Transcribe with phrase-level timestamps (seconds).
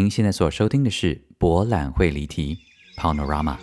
[0.00, 2.56] 您现在所收听的是《博览会离题》
[2.98, 3.56] （Panorama）。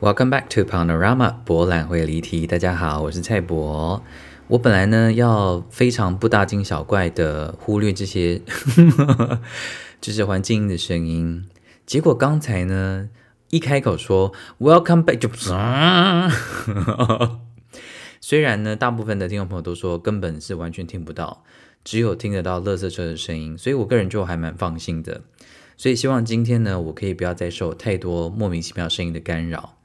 [0.00, 2.46] Welcome back to Panorama 博览会离题。
[2.46, 4.02] 大家好，我是蔡博。
[4.48, 8.40] 我本来呢要非常不大惊小怪的忽略这些，
[10.02, 11.48] 就是环境音的声音。
[11.86, 13.08] 结果刚才呢
[13.50, 15.28] 一开口说 Welcome back，就
[18.20, 21.44] 虽然呢大部分的听众朋友都说根本是完全听不到，
[21.84, 25.22] 只有听得到垃圾车的声音，所以我个人就还蛮放心的。
[25.76, 29.78] 所以希望今天呢我可以不要再受太多莫名其妙声音的干扰。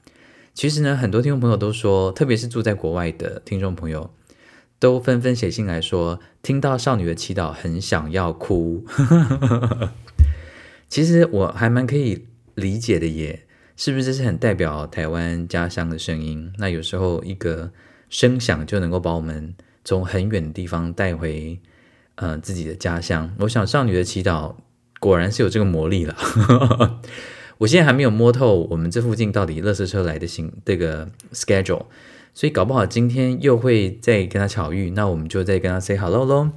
[0.55, 4.09] 其实呢，很多听众朋友都说，特别是住在国外的听众朋友，
[4.79, 8.85] 都纷纷写信来说，听到少女的祈祷很想要哭。
[10.87, 14.05] 其实我还蛮可以理解的，耶，是不是？
[14.05, 16.53] 这是很代表台湾家乡的声音。
[16.57, 17.71] 那有时候一个
[18.09, 19.53] 声响就能够把我们
[19.83, 21.59] 从很远的地方带回，
[22.15, 23.33] 呃，自己的家乡。
[23.39, 24.55] 我想少女的祈祷
[24.99, 26.15] 果然是有这个魔力了。
[27.59, 31.85] 我现在还没有摸透我们这附近到底乐色车来的行这个 schedule，
[32.37, 36.51] 所以搞不好今天又会再跟他巧遇，那我们就再跟他 say hello 喽。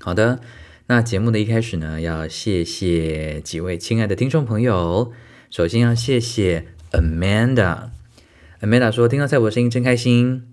[0.00, 0.40] 好的，
[0.88, 5.10] 那节目的一开始呢，要谢谢几位亲爱的听众朋友。
[5.48, 10.52] 首先要谢谢 Amanda，Amanda 说听到蔡博声音真开心。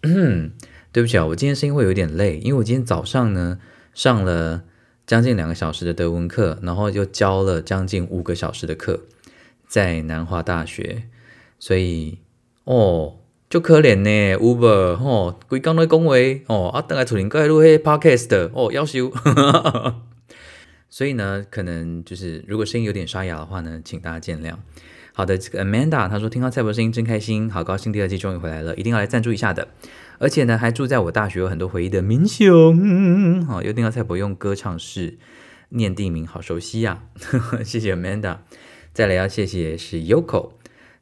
[0.00, 3.58] 对不起啊，我今天声音会有点累，因为我今天早上呢
[3.92, 4.64] 上了。
[5.06, 9.02] 将近两个小时的德文课，然后又教了将近五个小时的课，
[9.66, 11.02] 在南华大学，
[11.58, 12.18] 所以
[12.64, 13.16] 哦，
[13.50, 19.10] 就可怜呢，Uber 吼，规工在恭维哦，啊，等下处理该录些 podcast 哦，要修，
[20.90, 24.54] 所以呢，可能就是如果声音有点沙哑的话呢，请大家见谅。
[25.14, 29.68] 好的，这个 Amanda 她说听到蔡博声音真开心，好高兴第二季终于回来了，一定要来赞助一下的。
[30.18, 35.16] 而且呢，还住在我大学有很多回忆的明雄，好，又听到蔡伯用歌唱式
[35.70, 37.04] 念地名，好熟悉呀！
[37.64, 38.38] 谢谢 Amanda。
[38.92, 40.50] 再来要谢谢是 Yoko，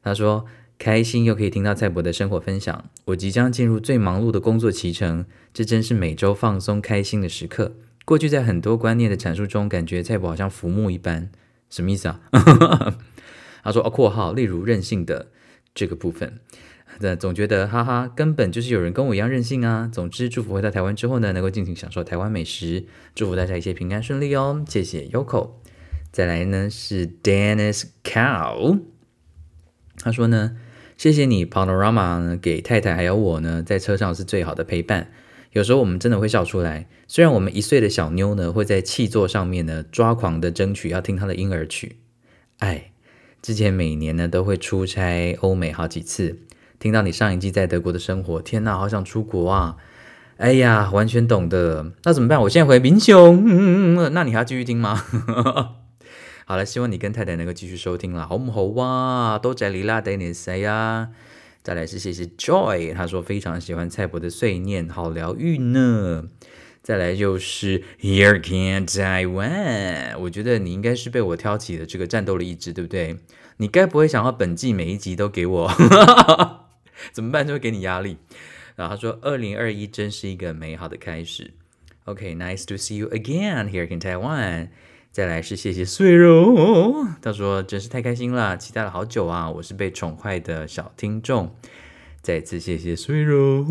[0.03, 0.45] 他说
[0.79, 2.89] 开心又可以听到蔡伯的生活分享。
[3.05, 7.75] 我即将进入最忙碌的工作期程，这真是每周放松开心的时刻。
[8.05, 11.29] 过去在很多观念的阐述中，感觉蔡伯好像浮木一般，
[11.69, 12.21] 什么意思啊？
[13.63, 15.27] 他说哦，括号例如任性的
[15.73, 16.39] 这个部分。
[16.99, 19.89] 那总觉得哈哈，根本就是有人跟我一样任性啊！
[19.91, 24.63] 总之，祝福回到台湾之后呢，能够尽情享受台湾美食，祝福大家一切平安顺利哦！
[24.67, 25.51] 谢谢 Yoko。
[26.11, 28.79] 再来呢是 Dennis Cow，
[29.97, 30.55] 他说呢，
[30.97, 35.11] 谢谢你 Panorama 呢给太太还有我呢在车上是最好的陪伴，
[35.51, 36.87] 有时候我们真的会笑出来。
[37.07, 41.97] 虽然我们一岁的小妞呢会在气座上面呢抓狂的争取要听她的婴儿曲，
[42.57, 42.91] 哎，
[43.41, 46.39] 之前每年呢都会出差欧美好几次。
[46.79, 49.77] 听到你上一季在德国的生活，天哪，好想出国啊！
[50.37, 51.93] 哎呀，完全懂的。
[52.03, 52.39] 那怎么办？
[52.41, 55.03] 我现在回民雄，那你还要继续听吗？
[56.49, 59.37] 好了，希望你跟太太能够继续收听了，好唔好哇？
[59.37, 61.09] 多谢你啦，Dennis 呀。
[61.61, 66.29] 再来是谢谢 Joy，他说非常喜欢蔡伯的碎念，好疗愈呢。
[66.81, 73.17] 再来就是 Here can Taiwan，我觉得你应该是被我挑起的这个战斗的意志，对不对？
[73.57, 75.69] 你该不会想要本季每一集都给我？
[77.11, 77.45] 怎么办？
[77.45, 78.15] 就会给你压力。
[78.77, 81.51] 然后他说：“二零二一真是一个美好的开始。”
[82.05, 84.69] OK，nice to see you again here in Taiwan。
[85.17, 86.53] 再来是谢谢碎肉，
[87.23, 89.49] 他说：“真是太开心了，期待了好久啊！
[89.49, 91.55] 我是被宠坏的小听众。”
[92.21, 93.65] 再次谢谢碎肉。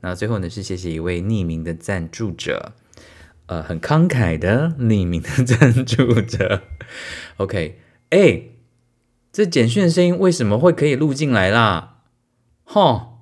[0.00, 2.72] 那最后呢是谢谢一位匿名的赞助者，
[3.46, 6.62] 呃，很慷慨的匿名的赞助者。
[7.38, 7.78] OK，
[8.10, 8.42] 哎。
[9.30, 11.98] 这简讯的声音为什么会可以录进来啦？
[12.64, 13.18] 哈，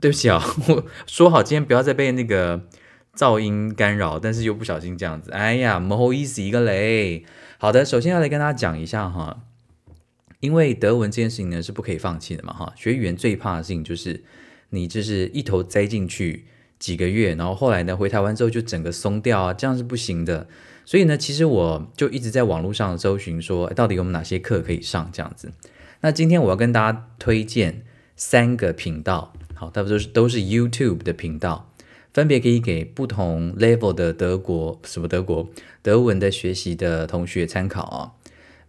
[0.00, 2.62] 对不起啊，我说好今天不要再被那个
[3.16, 7.24] 噪音干扰，但是又不小心这样子，哎呀，不好意思一个雷。
[7.58, 9.44] 好的，首先要来跟大家讲一下哈，
[10.40, 14.24] 因为德文这件事情呢是不可以放弃的嘛哈，学语言最怕的事情就是
[14.70, 16.46] 你就是一头栽进去
[16.78, 20.48] 几个月，然后后来呢回台湾之后就整个松掉啊，这样是不行的。
[20.84, 25.52] 所以呢，其实我就一直在网络上搜寻，说到底有哪些课可以上这样子。
[26.00, 27.84] 那今天我要跟大家推荐
[28.16, 31.71] 三个频道，好，大部分都是都是 YouTube 的频道，
[32.12, 35.48] 分别可以给不同 level 的德国什么德国
[35.82, 38.12] 德文的学习的同学参考啊。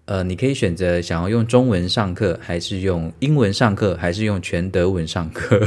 [0.06, 5.60] 呃，你可以选择想要用中文上课，还是用英文上课，还是用全德文上课，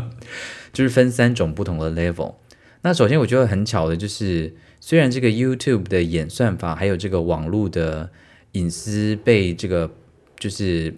[0.72, 2.34] 就是分三种不同的 level。
[2.82, 4.54] 那首先我觉得很巧的就是。
[4.86, 8.10] 虽然这个 YouTube 的演算法还有这个网络的
[8.52, 9.90] 隐私被这个
[10.38, 10.94] 就是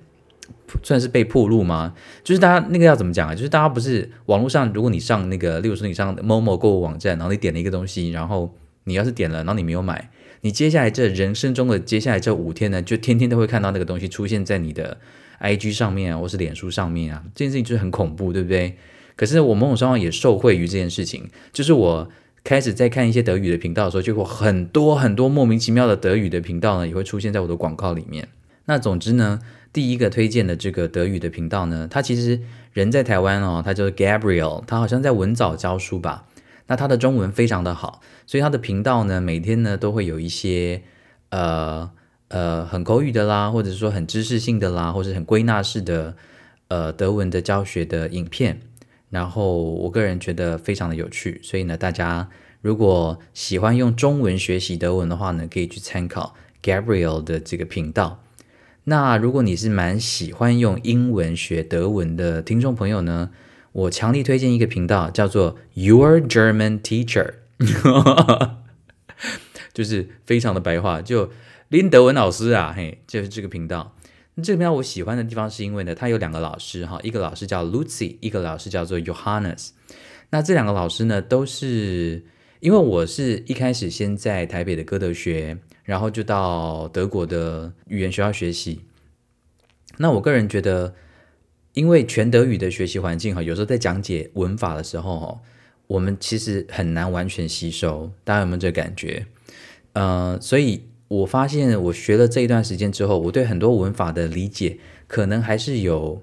[0.83, 1.95] 算是被破露吗？
[2.25, 3.35] 就是大家那个要怎么讲啊？
[3.35, 8.55] 就是大家不是网络上，如果你上那个，例如说你上某某购物网站，然后你点了一个东西，然后
[8.85, 10.11] 你要是点了，然后你没有买，
[10.43, 14.99] 你接下来这人生中的接下来这五天呢，就天天都会看到那个东西出现在你的
[15.41, 18.77] IG 上面啊，或是脸书上面啊，这件事情就是很恐怖，对不对？
[19.17, 22.11] 可是我某种程度上也受惠于这件事情，就是我
[22.45, 28.29] 开始在看一些德语的频道的时候，就会很多很多莫名其妙的德语的频道呢，也会出现在我的广告里面。
[28.67, 29.41] 那总之呢，
[29.76, 32.40] 第一个推荐的这个德语的频道呢，他其实
[32.73, 36.25] 人在台湾哦，他叫 Gabriel，他好像在文藻教书吧。
[36.67, 40.81] 那他的中文非常的好，所以他的频道呢，每天呢都会有一些
[41.28, 41.90] 呃
[42.28, 46.17] 呃很口语的啦，或者说很知识性的啦，或者很归纳式的
[46.69, 48.62] 呃德文的教学的影片。
[49.11, 52.31] 然后我个人觉得非常的有趣，所以呢，大家
[52.62, 58.22] 如果喜欢用中文学习德文的话呢，可以去参考 Gabriel 的这个频道。
[58.88, 63.31] 那如果你是蛮喜欢用英文学德文的听众朋友呢，
[63.73, 67.35] 我强力推荐一个频道，叫做 Your German Teacher，
[69.75, 71.33] 就是非常的白话，就
[71.69, 73.97] 林德文老师啊，嘿，就是这个频道。
[74.41, 79.71] 这个频道我喜欢的地方是因为呢，他有两个老师哈，一个老师叫 Lucy，一个老师叫做 Johannes。
[80.31, 82.25] 那这两个老师呢，都是
[82.61, 88.83] 因为我是一开始先在台北的歌德学，然后就到德国的语言学校学习。
[89.97, 90.94] 那我个人觉得，
[91.73, 95.41] 因为全德语的学习环境哈，有时候在讲解文法的时候哈，
[95.87, 99.25] 我们其实很难完全吸收，大家有没有这感觉？
[99.94, 100.83] 呃，所以。
[101.09, 106.21] 我发现我学了这一段时间之后，我对很多文法的理解可能还是有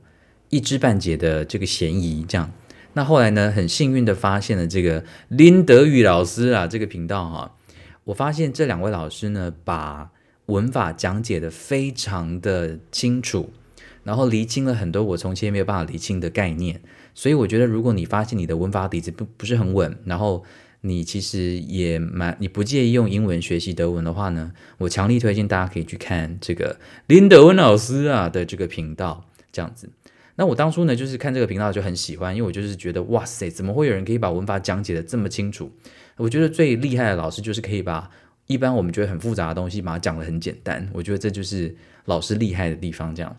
[0.50, 2.26] 一知半解的这个嫌疑。
[2.28, 2.52] 这样，
[2.92, 7.56] 那后来呢，很幸运的发现了这个林德语老师啊，这个频道哈，
[8.06, 10.12] 我发现这两位老师呢，把
[10.48, 13.52] 文法讲解的非常的清楚，
[14.04, 16.82] 然后厘清了很多我从前没有办法厘清的概念。
[17.16, 20.44] 所以我觉得，如果你发现你的文法底子不不是很稳，然后
[20.82, 29.90] 你其实也蛮，你不介意用英文学习德文的话呢，我强力推荐大家可以去看这个林德文老师啊的这个频道，这样子。
[30.36, 35.72] 那我当初呢，就是看这个频道就很喜欢，因为我就是觉得哇塞，怎么会有人可以把文法讲解的这么清楚？
[36.18, 38.10] 我觉得最厉害的老师就是可以把
[38.48, 40.88] 一般我们觉得很复杂的东西，把它讲的很简单。
[40.94, 41.76] 我觉得这就是
[42.06, 43.36] 老师厉害的地方，这样。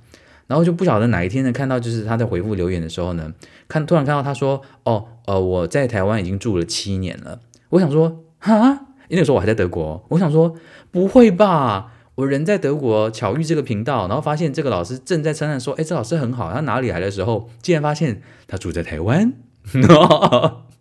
[0.46, 3.32] 然后就不晓得哪一天呢，看到就是他在回复留言的时候呢，
[3.66, 7.40] 看突然看到他说：“哦，呃，我在台湾已经住了七年了。”
[7.70, 10.04] 我想说，哈，那个时候我还在德国。
[10.10, 10.54] 我想说，
[10.90, 11.92] 不会吧？
[12.16, 19.32] 我人在德国巧遇这个频道，然后发现这个老师正在称赞说：“哎，这老师很好。”他哪里来的时候，竟然发现他住在台湾。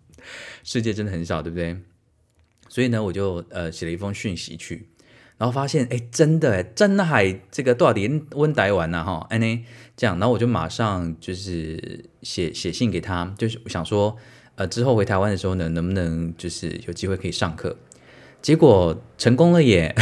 [0.63, 1.77] 世界真的很小，对不对？
[2.69, 4.89] 所以呢，我就呃写了一封讯息去。
[5.37, 9.65] 然后发现，哎，真的，哎，真海这个多少点温台湾呐，哈，哎呢，
[9.97, 14.15] 这样，然后我就马上就是写写信给他，就是想说，
[14.55, 17.75] 呃，之后回台湾的时候呢，能不能就是有机会可以上课？
[18.41, 19.93] 结果成功了耶！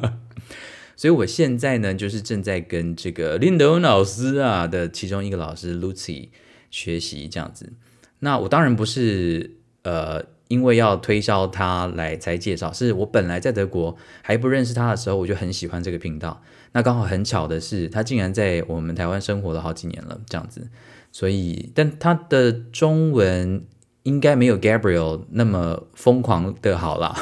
[0.96, 6.28] 所以我现在呢，就是正在跟这个林德文老师啊的其中一个老师 Lucy
[6.70, 7.72] 学习这样子。
[8.18, 10.24] 那我当然不是呃。
[10.50, 16.42] 因为要推销他来才介绍，是我本来在德国还不认识他的时候，我就很喜欢这个频道。
[16.72, 20.68] 那刚好很巧的是，他竟然在我们台湾生活了好几年了，这样子。
[21.12, 23.64] 所以，但他的中文
[24.02, 27.14] 应该没有 Gabriel 那么疯狂的好啦。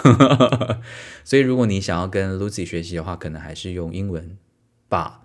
[1.23, 4.39] 所以，如果你想要跟 Lucy 学习的话，可能还是用英文
[4.89, 5.21] 吧，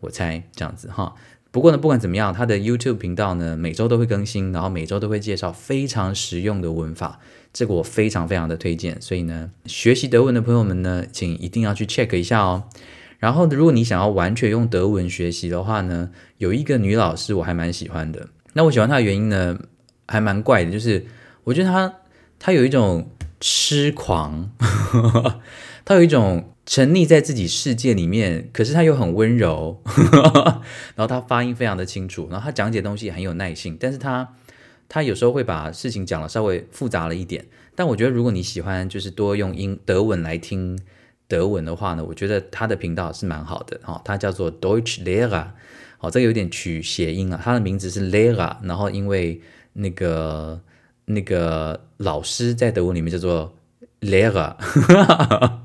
[0.00, 1.14] 我猜这样子哈。
[1.52, 7.20] 不过呢，不管怎么样，他的 YouTube 频道呢，每周都会更新，然后每周都会介绍非常实用的文法。
[7.52, 12.64] 这个我非常非常的推荐，所以呢，学习德文的朋友们呢，请一定要去 check 一下哦。
[13.18, 18.28] 然后，如果你想要完全用德文学习的话呢，有一个女老师我还蛮喜欢的。
[18.54, 19.58] 那我喜欢她的原因呢，
[20.08, 21.04] 还蛮怪的，就是
[21.44, 21.94] 我觉得她
[22.38, 24.50] 她有一种痴狂，
[25.84, 29.82] 她有一种沉溺在自己世界里面，可是他又很温柔，
[30.96, 34.34] 然后他发音非常的清楚，然后他讲解东西很有耐性，但是他。
[34.88, 40.78] 他有时候会把事情讲的稍微复杂了一点，但我觉得如果你喜欢就是多用英德文来听
[41.26, 44.02] 德文的话呢，我觉得他的频道是蛮好的哈。
[44.04, 45.46] 他叫做 Deutsch Lehrer，
[45.96, 47.40] 好，这个有点取谐音啊。
[47.42, 49.40] 他的名字是 Lehrer，然后因为
[49.72, 50.60] 那个
[51.06, 53.54] 那个老师在德文里面叫做
[54.02, 54.56] Lehrer，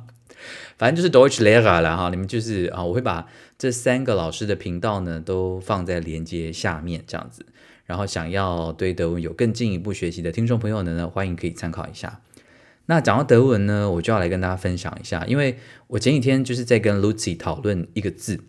[0.77, 2.10] 反正就是 Deutsch Lehrer 了哈。
[2.10, 7.46] 你们就是啊，我会把这三个老师的频道呢都放在连接下面这样子。
[7.86, 12.22] 然后想要对德文有更进一步学习的听众朋友呢，欢迎可以参考一下。
[12.88, 15.57] 那讲到德文呢，我就要来跟大家分享一下，因为
[15.88, 18.41] 我前几天就是在跟 Lucy 讨论一个字，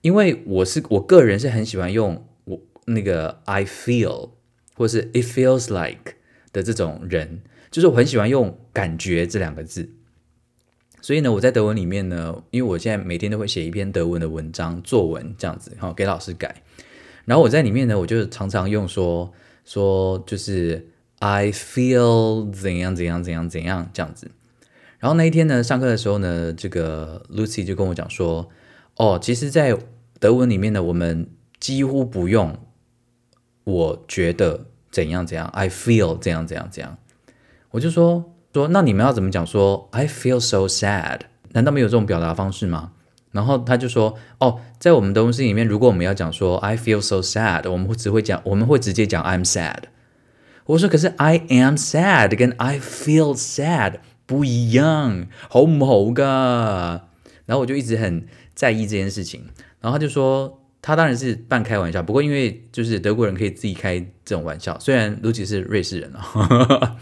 [0.00, 4.30] 因为我是我个人是很喜欢用我那个 I feel
[4.74, 6.14] 或是 It feels like
[6.52, 9.90] 的这种人，就是我很喜欢用感觉这两个字。
[11.00, 16.62] 所以呢，我在德文里面呢，因为我现在每天都会写一篇德文的文章作文这样子，好给老师改。
[17.24, 19.32] 然后我在里面呢，我就常常用说
[19.64, 20.88] 说就是
[21.20, 24.30] I feel 怎样怎样怎样怎样这样子。
[24.98, 28.48] 然后那一天呢，上课的时候呢，这个 Lucy 就跟我讲说，
[28.96, 29.78] 哦，其实，在
[30.18, 31.28] 德文里面呢，我们
[31.60, 32.58] 几乎不用
[33.64, 36.98] 我觉得怎样怎样，I feel 怎样怎样怎样。
[37.70, 38.34] 我就说。
[38.58, 39.46] 说那你们要怎么讲？
[39.46, 41.20] 说 I feel so sad，
[41.52, 42.90] 难道没有这种表达方式吗？
[43.30, 49.84] 然后他就说哦，在我们的东西里面，如果我们要讲说 I feel so sad，我们会只会讲，我们会直接讲 I'm sad。
[50.66, 57.02] 我说可是 I am sad 跟 I feel sad 不一样，好唔好噶？
[57.46, 59.44] 然后我就一直很在意这件事情。
[59.80, 66.96] 然后他就说他当然是半开玩笑，不过因为就是德国人可以自己开这种玩笑，虽然卢奇是瑞士人啊。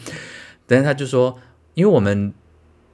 [0.67, 1.39] 但是他就说，
[1.75, 2.33] 因为我们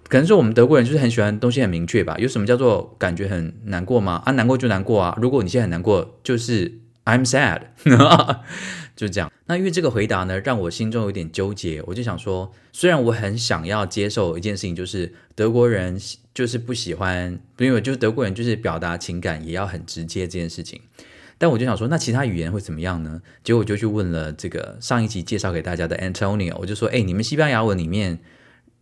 [0.09, 2.17] 可能是我们德国人就是很喜欢东西很明确吧？
[2.19, 4.23] 有什么叫做感觉很难过吗？
[4.25, 5.17] 啊，难过就难过啊！
[5.21, 7.62] 如果你现在很难过，就是 I'm sad，
[8.95, 9.33] 就这样。
[9.47, 11.83] 那因为这个回答呢，让我心中有点纠结。
[11.87, 15.99] 我就想说，虽然我很想要接受一件事情，就是德国人
[16.35, 20.81] 就是不喜欢，因为就是德国人就是表达情感也要很直接这件事情。
[21.39, 23.21] 但我就想说，那其他语言会怎么样呢？
[23.43, 28.21] 结果我就去问了这个上一集介绍给大家的 Antonio，我就说，哎，你们西班牙文里面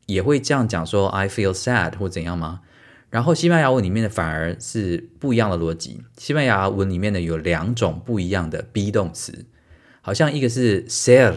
[0.06, 2.60] 也会这样讲说 I feel sad 或怎样吗？
[3.08, 6.02] 然后西班牙文里面的反而是不一样的逻辑。
[6.18, 9.46] 西班牙文里面呢有两种不一样的 be 动词，
[10.02, 11.34] 好像一个是 ser，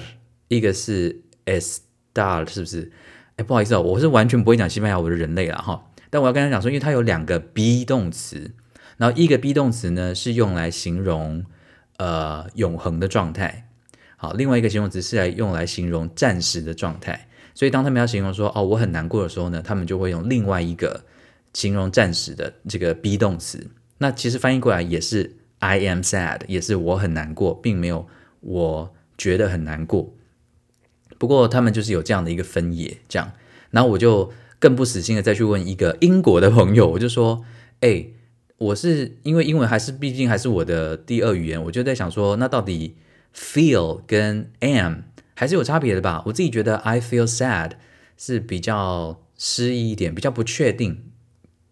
[0.50, 2.92] 一个是 estar，是不是？
[3.38, 5.84] 哎，不好意思哦，我是完全不会讲西班牙文的人类了哈。
[6.14, 8.52] 但我要跟他讲说，因为它有两个 be 动词。
[8.98, 11.44] 然后一个 be 动词呢是用来形容
[11.98, 13.68] 呃永恒的状态，
[14.18, 17.28] 好，另外一个形容词是来用来形容暂时的状态。
[17.56, 21.04] 所以当他们要形容说哦我很难过的时候呢，他们就会用另外一个
[21.54, 23.68] 形容暂时的这个 be 动词。
[23.98, 28.08] 那其实翻译过来也是 I am sad，也是我很难过，并没有
[28.42, 30.14] 我觉得很难过。
[31.18, 33.32] 不过他们就是有这样的一个分野，这样。
[33.72, 34.32] 然后我就
[34.64, 37.44] 更不死心的再去问一个英国的朋友， 我就说，
[37.82, 38.08] 哎。
[38.58, 42.96] 我是因为英文还是毕竟还是我的第二语言，我就在想说，那到底
[43.36, 45.00] feel 跟 am
[45.34, 46.24] 还是有差别的吧？
[46.28, 47.72] 我自己觉得 I feel sad
[48.16, 51.12] 是比较诗意一点，比较不确定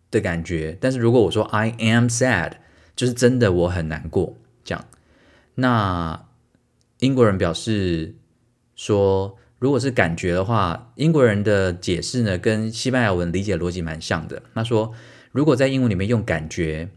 [0.10, 0.78] 的感觉。
[0.82, 2.54] 但是如果我说 I am sad，
[2.94, 4.84] 就是真的我很难过这样。
[5.56, 6.26] 那
[7.00, 8.16] 英国人表示
[8.76, 14.44] 说，如果是感觉的话，英国人的解释呢跟西班牙文理解逻辑蛮像的。
[14.54, 14.94] 他说。
[15.34, 16.90] 如果在英文里面用感觉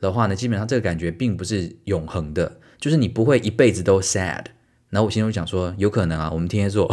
[0.00, 4.44] 的话呢，基本上这个感觉并不是永恒的，就是你不会一辈子都 sad。
[4.90, 6.88] 然后我心中想说，有可能啊，我们天蝎座，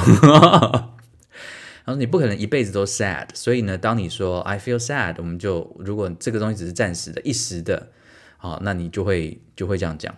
[1.86, 3.28] 然后你不可能一辈子都 sad。
[3.36, 7.92] 所以呢，当你说 I feel sad，我们就如果这个东西只是暂时的、一时的，
[8.38, 10.16] 好，那你就会就会这样讲。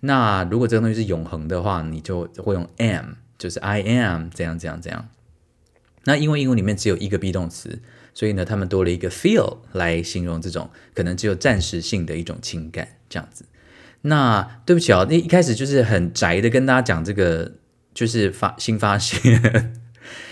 [0.00, 5.08] 那如果这个东西是永恒的话，你就会用 am，就是 I am 怎样怎样怎样。
[6.04, 7.80] 那因为英文里面只有一个 be 动词。
[8.14, 13.44] 所以呢，他们多了一个 feel 来形容这种可能只有暂时性的一种情感，这样子。
[14.00, 17.52] 那对不起啊，那一开始就是很宅的跟大家讲这个，
[17.94, 19.72] 就是发新发现，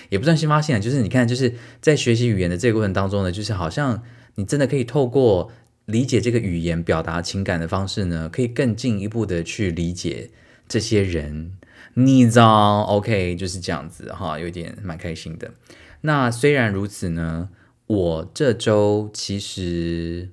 [0.09, 4.03] 也不算新发现，就是你看，就是在学习语言的这个过程当中呢，就是好像
[4.35, 5.53] 你真的可以透过
[5.85, 10.31] 理解这个语言表达情感的方式呢，可以更进一步的去理解
[10.67, 11.53] 这些人。
[11.97, 15.53] 你知道，OK，就是这样子哈，有点蛮开心的。
[16.01, 17.51] 那虽然如此呢。
[17.89, 20.31] 我这周其实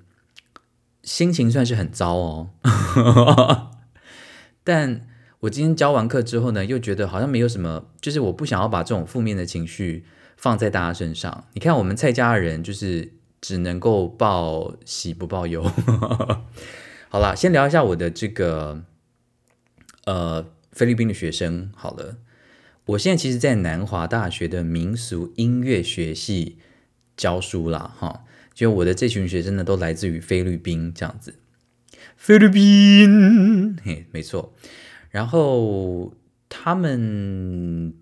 [1.04, 2.50] 心情算是很糟哦，
[4.66, 5.08] 但
[5.42, 10.04] 我今天教完课之后呢，又觉得好像没有什么，就是我不想要把这种负面的情绪
[10.36, 11.46] 放在大家身上。
[11.54, 15.62] 你看，我们蔡家的人就是只能够报喜不报忧。
[17.10, 18.82] 好了，先聊一下我的这个
[20.06, 20.44] 呃
[20.74, 21.72] 菲律宾的学生。
[21.74, 22.18] 好了，
[22.88, 26.58] 我现在其实，在南华大学的民俗音乐学系。
[27.16, 28.26] 教书啦，哈，
[28.56, 31.36] 就我的这群学生呢，都来自于菲律宾，这样子。
[32.18, 34.56] 菲律宾，嘿，没错。
[35.12, 36.12] 然后
[36.50, 37.94] 他们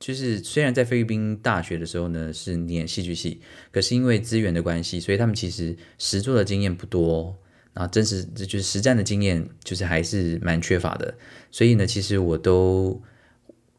[0.00, 7.36] 就是虽然在菲律宾大学的时候呢是念戏剧系，可是因为资源的关系，所以他们其实实作的经验不多，
[7.76, 11.14] 啊真实这就是实战的经验就是还是蛮缺乏的。
[11.50, 13.00] 所以呢，其实我都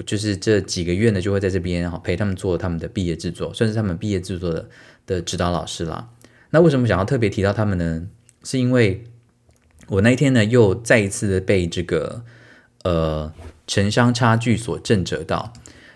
[0.06, 4.70] 就是这几个月呢，就会在这边哈陪他们做他们的毕业制作，算是他们毕业制作的
[5.06, 6.10] 的指导老师啦。
[6.52, 8.08] 那为什么想要特别提到他们呢？
[8.44, 9.04] 是因为
[9.88, 12.24] 我那一天呢，又再一次的被这个
[12.84, 13.34] 呃
[13.66, 15.52] 城乡差距所震折到，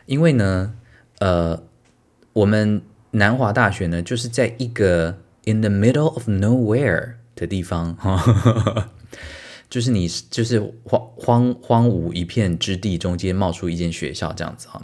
[0.05, 0.73] 因为呢，
[1.19, 1.63] 呃，
[2.33, 2.81] 我们
[3.11, 7.97] 南华大学呢，就是在一个 in the middle of nowhere 的地方。
[9.69, 14.81] 就是你就是荒荒荒芜一片之地中间冒出一间学校这样子哈，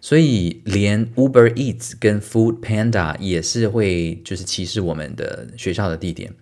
[0.00, 6.34] 所以连 Uber Eats 跟 Food Panda 也是会就是歧视我们的学校的地点。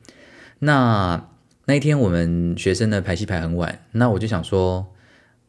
[0.60, 1.28] 那
[1.66, 4.86] 那一天我们学生的排戏排很晚，那我就想说，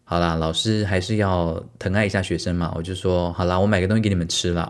[0.03, 4.70] 好啦，老师还是要疼爱一下学生嘛，我就说好啦，我买个东西给你们吃啦。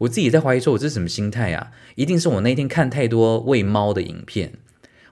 [0.00, 1.72] 我自己在怀疑说，我这是什么心态啊？
[1.94, 4.52] 一定是我那天看太多喂猫的影片。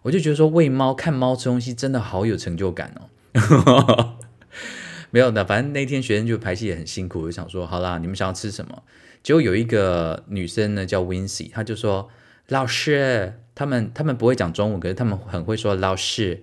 [0.03, 2.95] 我就觉得说喂猫看猫吃东西真的好有成就感
[3.35, 4.17] 哦，
[5.11, 8.83] 没有的，反正那天学生就排戏也很辛苦，我就想说好啦，你们想要吃什么？
[9.23, 12.09] 结果有一个女生呢叫 w i n c y 她就说
[12.49, 16.43] 老师，他们他们不会讲中文，可是他们很会说老师，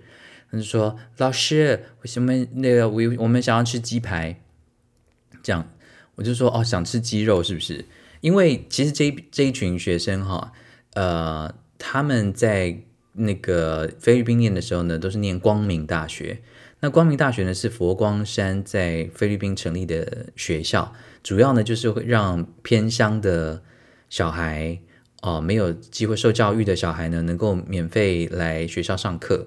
[0.52, 4.40] 她就说老师，为什么那个我我们想要吃鸡排？
[5.42, 5.66] 这样
[6.16, 7.84] 我就说哦，想吃鸡肉是不是？
[8.26, 10.52] 因为其实这这一群学生哈，
[10.94, 12.82] 呃，他们在。
[13.18, 16.42] 那个菲律宾念的时候呢，都是念光明大学。
[16.80, 20.92] 那光明大学呢，是佛光山在菲律宾成立的学校，
[21.22, 23.62] 主要呢就是会让偏乡的
[24.10, 24.78] 小孩，
[25.22, 29.46] 哦，没有机会受教育的小孩呢，能够免费来学校上课。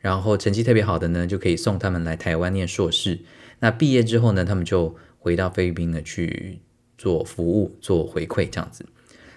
[0.00, 3.20] 然后成绩特别好的呢，就可以送他们来台湾念硕士。
[3.60, 6.58] 那毕业之后呢，他们就回到菲律宾呢去
[7.04, 8.86] 做服务、做回馈这样子。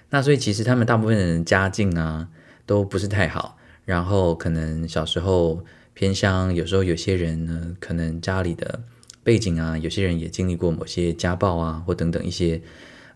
[0.10, 2.30] 那所以其实他们大部分人家境啊，
[2.66, 3.58] 都不是太好。
[3.84, 8.84] 然后可能小时候偏乡，有时候有些人呢，可能家里的
[9.22, 12.62] 背景啊，有些人也经历过某些家暴啊，或等等一些，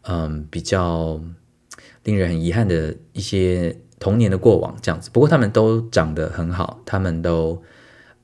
[0.01, 1.21] 嗯，比较
[2.03, 5.09] 令人很遗憾的一些童年的过往这样子。
[5.13, 7.63] 不过他们都长得很好，他们都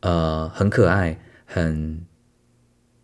[0.01, 2.01] 呃很可爱，很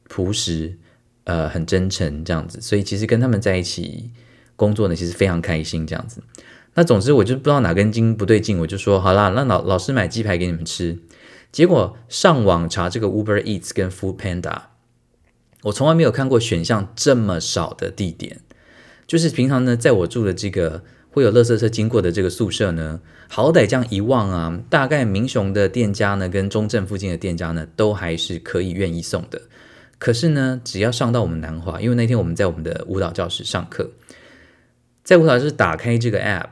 [0.09, 0.77] 朴实，
[1.25, 2.59] 呃很真诚这样子。
[2.61, 4.11] 所以其实跟他们在一起
[4.55, 6.21] 工作呢，其实非常开心这样子。
[6.75, 10.97] 那总之我就不知道哪根筋不对劲，我就说好啦，那老老师买鸡排给你们吃。
[11.51, 14.61] 结果上网查这个 Uber Eats 跟 Food Panda，
[15.61, 18.41] 我从来没有看过选项这么少的地点。
[19.05, 29.39] 就是平常呢，在我住的这个会有垃圾车经过的这个宿舍呢，好歹这样一望啊，大概明雄的店家呢，跟中正附近的店家呢，都还是可以愿意送的。
[30.03, 33.91] 可是呢，只要上到我们南华，因为那天我们在我们的舞蹈教室上课，
[35.01, 36.49] 在舞蹈教室打开这个 App。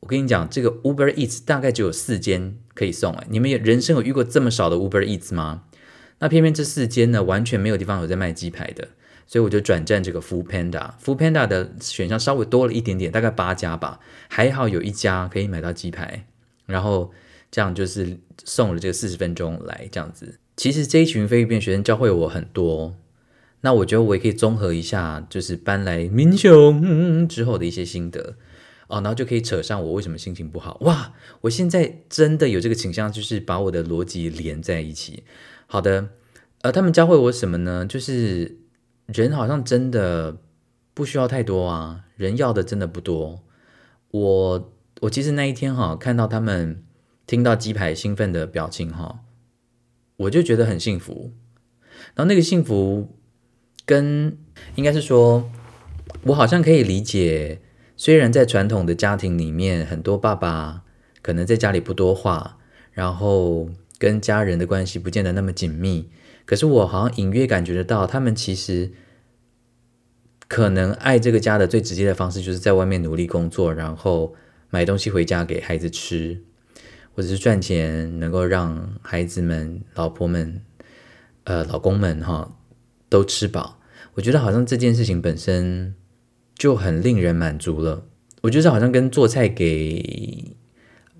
[0.00, 5.62] 我跟你讲，这个 Uber Eats 大概只有四间可以送哎，你们人生有遇过这么少的 Uber Eats 吗？
[6.18, 8.88] 那偏偏这四间呢，完全没有地方有在卖鸡排的，
[9.28, 10.94] 所以我就转战这个 Food Panda。
[11.00, 16.26] Food Panda 的选项稍微多了一点点，大概八家吧，还好有一家可以买到鸡排，
[16.66, 17.12] 然后
[17.52, 20.40] 这样就是送了这个四十分钟来这样子。
[20.60, 22.94] 其实这一群菲律宾学生教会我很多，
[23.62, 28.34] 那我觉得我也可以综合一下，就是搬来民雄之后的一些心得。
[28.86, 31.14] 哦，然后就可以扯上我为什么心情不好哇！
[31.40, 35.22] 我现在真的有这个倾向，就是把我的逻辑连在一起。
[35.66, 36.10] 好的，
[36.60, 37.86] 呃，他们教会我什么呢？
[37.86, 38.58] 就是
[39.06, 40.36] 人好像真的
[40.92, 43.40] 不需要太多啊，人要的真的不多。
[44.10, 46.84] 我我其实那一天哈，看到他们
[47.26, 49.20] 听到鸡排兴奋的表情哈，
[50.20, 51.32] 我就觉得很幸福。
[52.14, 53.08] 然后那个幸福
[53.86, 54.36] 跟
[54.74, 55.50] 应该是说，
[56.24, 57.60] 我好像可以理解。
[57.96, 60.84] 虽然在传统的家庭里面，很多爸爸
[61.20, 62.58] 可能在家里不多话，
[62.92, 66.08] 然后跟家人的关系不见得那么紧密，
[66.46, 68.90] 可是我好像隐约感觉得到，他们其实
[70.48, 74.34] 可能爱这个家的最直接的方式，就是在外面努力工作，然后
[74.70, 76.42] 买东西回家给孩子吃，
[77.14, 80.60] 或者是赚钱，能够让孩子们、老婆们、
[81.44, 82.56] 呃老公们哈
[83.08, 83.78] 都吃饱。
[84.14, 85.94] 我觉得好像这件事情本身。
[86.60, 88.04] 就很令人满足了。
[88.42, 90.54] 我觉得好像跟做菜给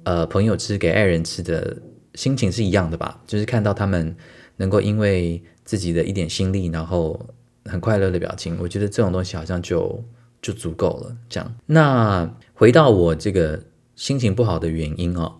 [0.03, 1.79] 呃朋友吃、给爱人吃的
[2.15, 3.23] 心情是一样的吧。
[3.27, 4.15] 就是看到他们
[4.57, 7.19] 能够因为自己的一点心力，然后
[7.65, 10.05] 很快乐的表情，我觉得这种东西好像就
[10.43, 11.17] 就足够了。
[11.31, 13.65] 这样，那回到我这个
[14.01, 15.37] 心情不好的原因哦，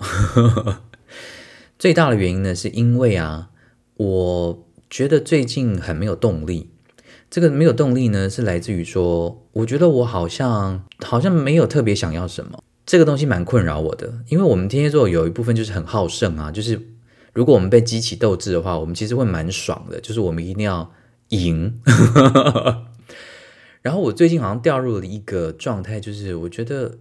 [1.79, 3.49] 最大的原因呢，是因为啊，
[3.97, 6.69] 我觉得最近很没有动力。
[7.31, 14.13] 这个没有动力呢，是来自于说，我觉得我好像好像没有特别想要什么，这个东西蛮困扰我的。
[14.29, 16.79] 因为我们天蝎座有一部分就是很好胜啊，就是
[17.33, 20.93] 如果我们被激起斗志的话，我们其实会蛮爽的，就是我们一定要
[21.31, 21.81] 赢。
[23.81, 26.99] 然后我最近好像掉入了一个状态，就是我觉得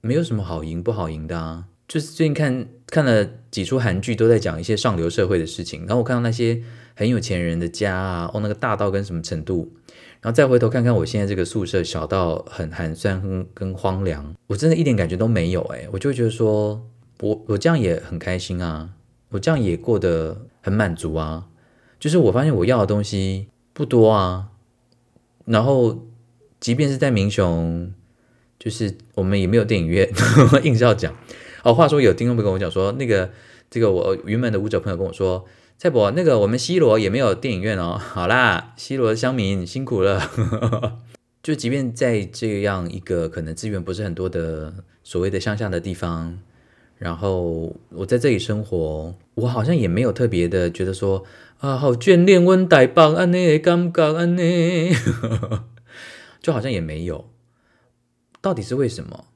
[0.00, 1.64] 没有什么好赢不好赢的啊。
[1.86, 5.80] 就是最近看看了几出韩剧，都在讲一些上流社会的事情。
[5.86, 6.62] 然后我看到那些
[6.94, 9.72] 很有钱人的家啊，哦，那个大到跟什么程度，
[10.20, 16.86] 然后再回头看看我现在这个宿舍小到很寒酸跟跟荒凉，我真的一点感觉都没有哎，我就觉得说
[17.20, 18.90] 我我这样也很开心啊，
[19.30, 21.46] 我这样也过得很满足啊。
[21.98, 24.50] 就是我发现我要的东西不多啊，
[25.46, 26.06] 然后
[26.60, 27.90] 即便是在明雄，
[28.58, 30.08] 就是我们也没有电影院，
[30.64, 31.14] 硬是要讲。
[31.62, 33.30] 哦，话说有听众不跟我讲说，那个
[33.70, 35.44] 这个我云门的舞者朋友跟我说，
[35.76, 37.98] 蔡伯，那个我们西罗也没有电影院哦。
[37.98, 40.98] 好啦，西罗的乡民辛苦了。
[41.42, 46.38] 就即便在这样一个可能资源不是很多的所谓的乡下的地方，
[46.98, 51.24] 然后我在这里生活，我好像也没有特别的觉得说
[51.58, 54.42] 啊，好眷恋温带棒安呢，感觉安呢，
[56.42, 57.24] 就好像也没有。
[58.40, 59.26] 到底是为什么？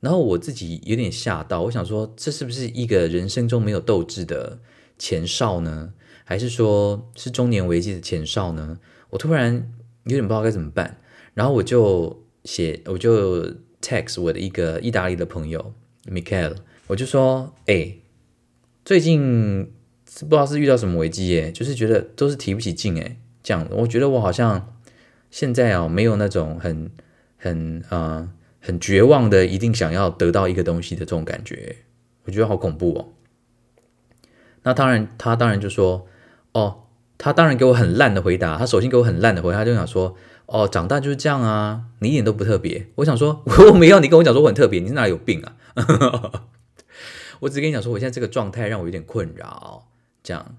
[0.00, 4.58] 然后我自己有点吓到，我想说，这是不是一个人生中没有斗志的
[4.98, 5.92] 前哨呢？
[6.24, 8.78] 还是说是中年危机的前哨呢？
[9.10, 9.70] 我突然
[10.04, 10.98] 有点不知道该怎么办，
[11.34, 13.44] 然后我就写，我就
[13.82, 15.74] text 我的一个意大利的朋友
[16.06, 17.96] Michael，我就说，哎，
[18.86, 19.70] 最近
[20.20, 24.78] 不知道是遇到什么危机耶，就是觉得都是提不起劲哎，这样，我觉得我好像
[25.30, 26.90] 现在啊，没有那种很
[27.36, 28.30] 很啊。
[28.60, 31.76] 很绝望的，一定想要得到一个东西的这种感觉，
[32.24, 33.08] 我觉得好恐怖哦。
[34.62, 36.06] 那当然，他当然就说，
[36.52, 36.82] 哦，
[37.16, 38.58] 他当然给我很烂的回答。
[38.58, 42.88] 他首先给我很烂的回答，他就想说，哦，长大就是这样啊，你一点都不特别。
[42.96, 43.42] 我想说，
[43.72, 45.56] 我没有你跟我讲说我很特别，你是哪里有病啊？
[47.40, 49.88] 我只跟你讲说，我现在这个状态让我有点困扰。
[50.22, 50.56] 这样，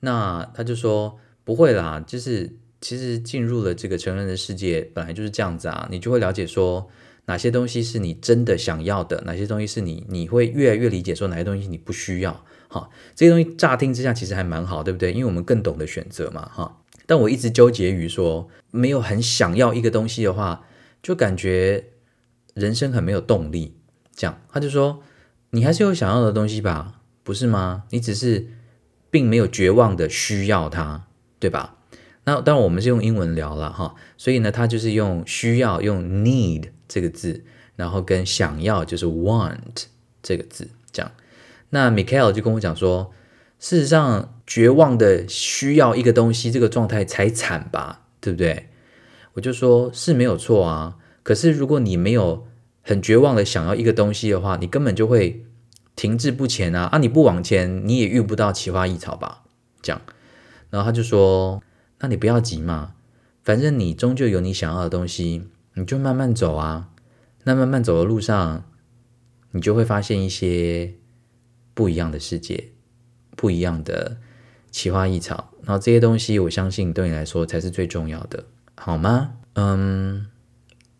[0.00, 6.90] 那他就说不会啦，就是其实进入了这个成人的世界，本来就是这样子啊，你就会了解说。
[7.26, 9.22] 哪些东西是你真的想要的？
[9.26, 12.44] 哪些东西是你你会越来越理解说哪些东西你不需要？
[12.68, 15.12] 哈，这些东西乍听之下其实还蛮好，对不对？
[15.12, 16.82] 因为我们更懂得选择嘛，哈。
[17.06, 20.66] 但我一直纠结于说，没有很想要一个东西的话，
[21.02, 21.84] 就感觉
[22.54, 23.76] 人生很没有动力。
[24.14, 25.02] 这样，他就说，
[25.50, 27.84] 你还是有想要的东西吧，不是吗？
[27.90, 28.48] 你只是
[29.10, 31.06] 并没有绝望的需要它，
[31.38, 31.76] 对吧？
[32.24, 36.70] 那当然我们是用英文聊了哈，所以呢，他就是用需要用 need。
[36.88, 37.44] 这个字，
[37.76, 39.84] 然后跟想要就是 want
[40.22, 41.12] 这个字，这样。
[41.70, 43.12] 那 Michael 就跟我讲说，
[43.58, 48.68] 事实上，绝望的需要一个东西，这个状态才惨吧，对不对？
[49.34, 50.96] 我就说是没有错啊。
[51.22, 52.46] 可是如果你没有
[52.82, 55.44] 很绝望的想要一个东西的话，你根本就会
[55.96, 56.84] 停滞不前啊！
[56.84, 59.42] 啊，你不往前，你也遇不到奇花异草吧？
[59.82, 60.00] 这样。
[60.70, 61.62] 然后他就说，
[61.98, 62.94] 那你不要急嘛，
[63.42, 65.48] 反正你终究有你想要的东西。
[65.78, 66.88] 你就慢慢走啊，
[67.44, 68.64] 那慢慢走的路上，
[69.50, 70.94] 你就会发现一些
[71.74, 72.70] 不一样的世界，
[73.36, 74.16] 不一样的
[74.70, 75.52] 奇花异草。
[75.62, 79.34] 然后这些东西，我相信对你来说才是最重要的，好吗？
[79.52, 80.26] 嗯，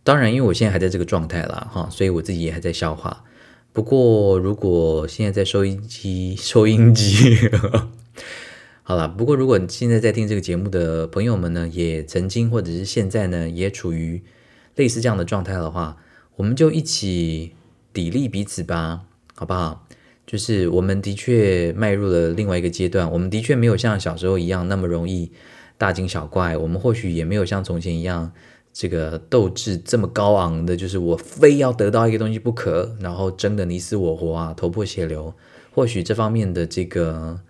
[0.04, 3.24] 当然，因为我现在还在这个状态啦，哈，所以我自己也还在消化。
[3.72, 7.38] 不过，如果现在在收音机，收音机，
[8.82, 9.08] 好了。
[9.08, 14.22] 不过，如果你现在在听这个节目的朋友们呢，也曾经或者是现在呢，也处于
[14.76, 15.96] 类似这样的状态的话，
[16.36, 17.54] 我们就一起
[17.92, 19.02] 砥砺彼此吧，
[19.34, 19.86] 好不好？
[20.26, 25.30] 就是我们的确迈入了另外一个阶段，我们的确没有像小时候一样那么容易
[25.78, 28.32] 大惊小怪，我们或许也没有像从前一样
[28.72, 35.32] 这个斗志这么高昂的，就是我非要得到一个东西不可，然后争得你死我活啊，头破血流。
[35.72, 37.40] 或许这方面的这个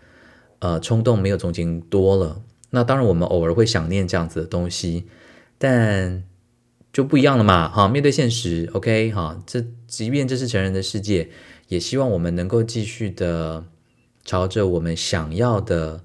[0.59, 2.43] 呃冲动没有从前多了。
[2.71, 5.07] 那当然，我们偶尔会想念这样子的东西，
[5.59, 6.23] 但。
[6.97, 11.29] 就不一样了嘛，哈，面对现实，OK，哈，这即便这是成人的世界，
[11.69, 13.67] 也希望我们能够继续的
[14.25, 16.03] 朝着我们想要的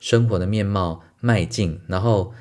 [0.00, 2.32] 生活的面貌迈进，然后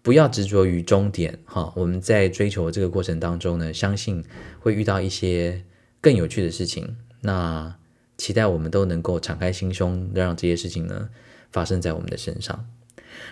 [0.00, 4.24] 不要执着于终点，哈，我们在追求这个过程当中呢，相信
[4.60, 5.62] 会遇到一些
[6.00, 7.76] 更有趣的事情，那
[8.16, 11.10] 期待我们都能够敞开心胸，让这些事情呢
[11.52, 12.66] 发生在我们的身上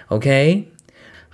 [0.08, 0.75] ，OK。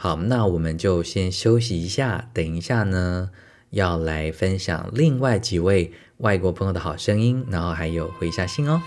[0.03, 3.31] 好，那我们就先休息一下，等一下呢，
[3.71, 8.83] 要来分享另外几位外国朋友的好声音，然后还有回一下信哦。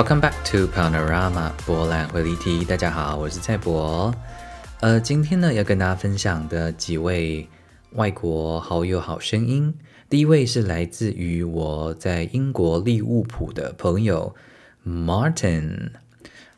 [0.00, 2.64] Welcome back to Panorama 波兰会离题。
[2.64, 4.14] 大家好，我是蔡博。
[4.80, 7.46] 呃，今天呢要跟大家分享的几位
[7.92, 9.74] 外国好友好声音。
[10.08, 14.34] 第一位是来自于我在英国利物浦的朋友
[14.86, 15.90] Martin。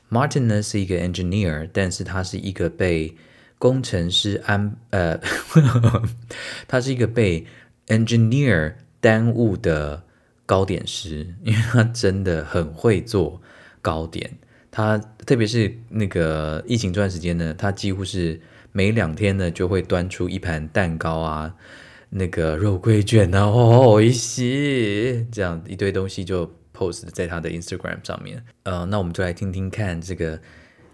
[0.09, 3.17] Martin 呢是一个 engineer，但是他是一个被
[3.59, 5.19] 工程师安呃，
[6.69, 7.45] 他是一个被
[7.89, 10.05] engineer 耽误的。
[10.53, 13.41] 糕点师， 因为他真的很会做
[13.81, 14.31] 糕点。
[14.71, 18.39] 他特别是那个疫情这段时间呢，他几乎是
[18.71, 21.55] 每两天呢就会端出一盘蛋糕啊，
[22.11, 28.45] 那个肉桂卷啊，哦一些这样一堆东西就 post 在他的 Instagram 上面。
[28.65, 30.39] 呃，那我们就来听听看这个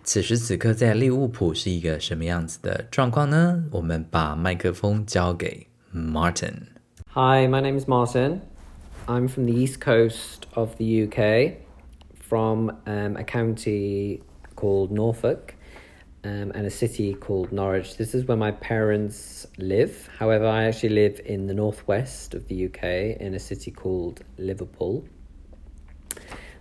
[0.04, 3.64] 此时此刻在利物浦是一个什么样子的状况呢？
[3.72, 6.54] 我们把麦克风交给 Martin。
[7.10, 8.38] Hi, my name is Martin.
[9.08, 11.54] I'm from the east coast of the UK,
[12.20, 14.20] from um, a county
[14.54, 15.54] called Norfolk
[16.24, 17.96] um, and a city called Norwich.
[17.96, 20.10] This is where my parents live.
[20.18, 25.06] However, I actually live in the northwest of the UK in a city called Liverpool.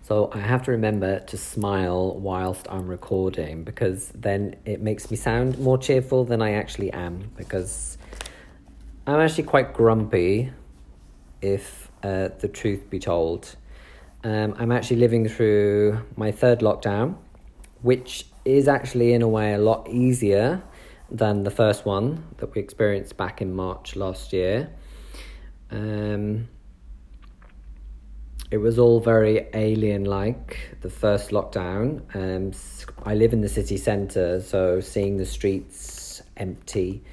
[0.04, 5.18] So I have to remember to smile whilst I'm recording because then it makes me
[5.18, 7.98] sound more cheerful than I actually am because
[9.06, 10.54] I'm actually quite grumpy
[11.42, 13.56] if uh, the truth be told.
[14.24, 17.18] Um, I'm actually living through my third lockdown,
[17.82, 20.62] which is actually, in a way, a lot easier
[21.10, 24.70] than the first one that we experienced back in March last year.
[25.72, 26.48] Um,
[28.50, 32.02] it was all very alien like the first lockdown.
[32.16, 32.54] Um,
[33.04, 37.04] I live in the city centre, so seeing the streets empty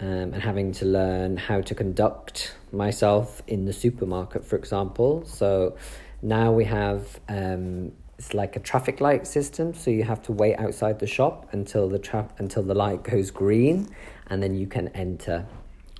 [0.00, 5.24] um, and having to learn how to conduct myself in the supermarket, for example.
[5.24, 5.76] So
[6.22, 9.74] now we have um, it's like a traffic light system.
[9.74, 13.30] So you have to wait outside the shop until the tra- until the light goes
[13.30, 13.88] green,
[14.28, 15.46] and then you can enter.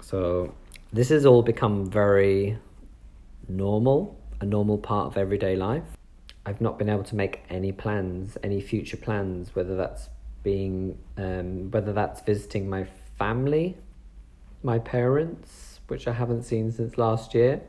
[0.01, 0.55] So
[0.93, 2.59] this has all become very
[3.49, 5.85] normal, a normal part of everyday life.
[6.45, 10.09] I've not been able to make any plans, any future plans, whether that's
[10.45, 12.87] being, um, whether that's visiting my
[13.19, 13.77] family
[14.67, 17.63] my parents, which I haven't seen since last year,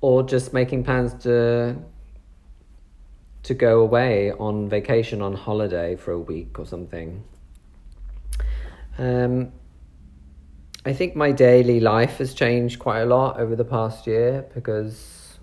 [0.00, 1.76] or just making plans to
[3.42, 7.22] to go away on vacation on holiday for a week or something.
[8.98, 9.52] Um,
[10.84, 15.38] I think my daily life has changed quite a lot over the past year because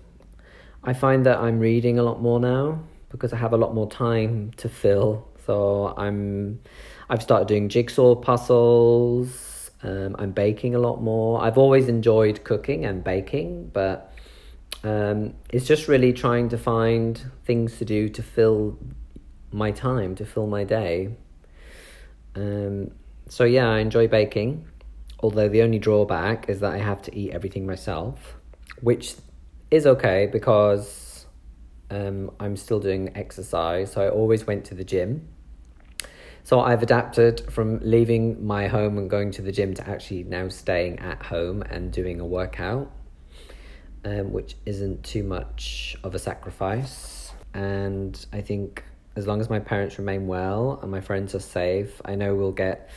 [0.82, 3.88] I find that I'm reading a lot more now because I have a lot more
[3.88, 5.28] time to fill.
[5.46, 6.60] So I'm
[7.08, 9.43] I've started doing jigsaw puzzles
[9.84, 11.42] um, I'm baking a lot more.
[11.42, 14.12] I've always enjoyed cooking and baking, but
[14.82, 18.78] um, it's just really trying to find things to do to fill
[19.52, 21.10] my time, to fill my day.
[22.34, 22.92] Um,
[23.28, 24.66] so, yeah, I enjoy baking,
[25.20, 28.36] although the only drawback is that I have to eat everything myself,
[28.80, 29.16] which
[29.70, 31.26] is okay because
[31.90, 33.92] um, I'm still doing exercise.
[33.92, 35.28] So, I always went to the gym
[36.44, 40.48] so I've adapted from leaving my home and going to the gym to actually now
[40.48, 42.92] staying at home and doing a workout,
[44.04, 47.32] um, which isn't too much of a sacrifice.
[47.54, 48.84] And I think
[49.16, 52.52] as long as my parents remain well and my friends are safe, I know we'll
[52.52, 52.90] get.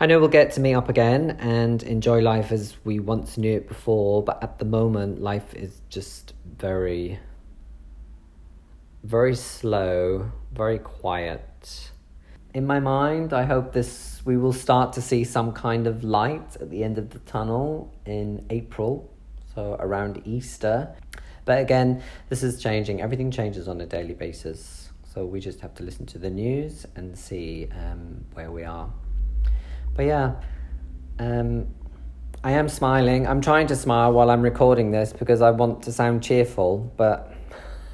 [0.00, 3.58] I know we'll get to meet up again and enjoy life as we once knew
[3.58, 7.20] it before, but at the moment, life is just very,
[9.04, 11.91] very slow, very quiet
[12.54, 16.56] in my mind, I hope this we will start to see some kind of light
[16.60, 19.10] at the end of the tunnel in April,
[19.54, 20.94] so around Easter.
[21.44, 23.00] But again, this is changing.
[23.00, 26.86] Everything changes on a daily basis, so we just have to listen to the news
[26.94, 28.92] and see um, where we are.
[29.96, 30.34] But yeah,
[31.18, 31.66] um,
[32.44, 33.26] I am smiling.
[33.26, 37.34] I'm trying to smile while I'm recording this because I want to sound cheerful, but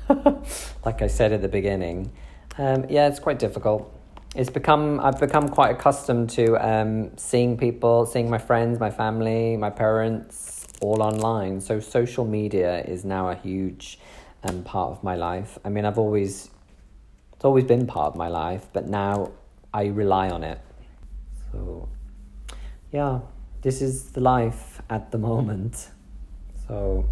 [0.84, 2.12] like I said at the beginning,
[2.58, 3.94] um, yeah, it's quite difficult
[4.38, 9.56] it's become I've become quite accustomed to um, seeing people, seeing my friends, my family,
[9.56, 11.60] my parents all online.
[11.60, 13.98] So social media is now a huge
[14.44, 15.58] um, part of my life.
[15.64, 16.50] I mean, I've always
[17.32, 19.32] it's always been part of my life, but now
[19.74, 20.60] I rely on it.
[21.50, 21.88] So
[22.92, 23.18] yeah,
[23.62, 25.88] this is the life at the moment.
[26.68, 27.08] So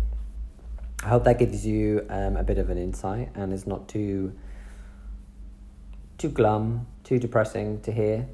[1.03, 4.33] I hope that gives you um, a bit of an insight and is not too
[6.19, 8.27] too glum, too depressing to hear.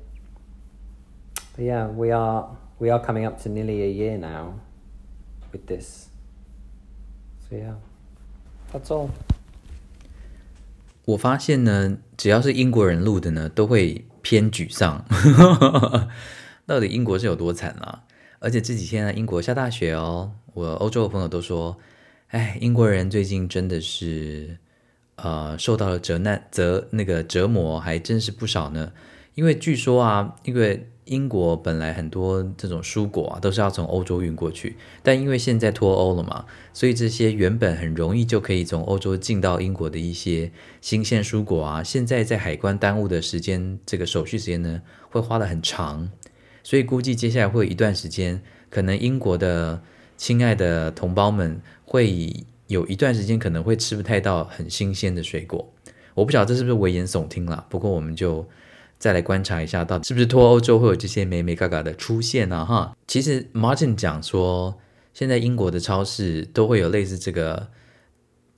[1.56, 4.54] But yeah, we are we are coming up to nearly a year now
[5.52, 6.08] with this.
[7.48, 7.74] So yeah,
[8.72, 9.10] that's all.
[11.04, 15.04] 我发现呢，只要是英国人录的呢，都会偏沮丧。
[16.64, 18.04] 到底英国是有多惨啊？
[18.38, 20.32] 而且这几天呢，英国下大雪哦。
[20.54, 21.76] 我欧洲的朋友都说，
[22.28, 24.58] 哎，英国人最近真的是，
[25.16, 28.92] 呃，受到了折难折那个折磨，还真是不少呢。
[29.34, 46.10] 因为据说啊，因为英国本来很多这种蔬果啊，都是要从欧洲运过去，但因为现在脱欧了嘛，所以这些原本很容易就可以从欧洲进到英国的一些新鲜蔬果啊，现在在海关耽误的时间，这个手续时间呢，会花得很长，
[46.62, 49.82] 所以估计接下来会有一段时间，可能英国的
[50.16, 55.72] 亲爱的同胞们会有一段时间可能会吃不太到很新鲜的水果。
[56.14, 58.48] 我不晓得这是不是危言耸听了，不过我们就。
[58.98, 62.64] 再来观察一下，到底是不是脱欧洲会有这些美美嘎嘎的出现呢？
[62.64, 64.78] 哈，其实 Martin 讲说，
[65.12, 67.66] 现在英国的超市都会有类似这个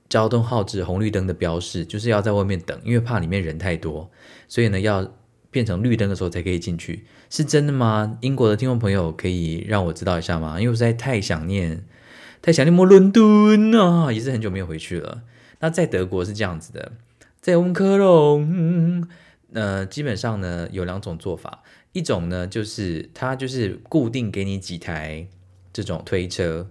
[0.07, 4.11] 交通号志红绿灯的标示，就是要在外面等，因为怕里面人太多，
[4.47, 5.11] 所以呢要
[5.49, 8.19] 变成绿灯的时候才可以进去，是真的吗？
[8.21, 10.59] 英国的听众朋友可以让我知道一下吗？
[10.59, 11.83] 因为我实在太想念，
[12.45, 15.23] 太想念摩伦敦啊，也是很久没有回去了。
[15.61, 16.91] 那在德国是这样子的，
[17.41, 19.07] 在温科隆。
[19.51, 25.27] 呃，基本上呢有两种做法，一种呢就是它就是固定给你几台
[25.73, 26.69] 这种推车，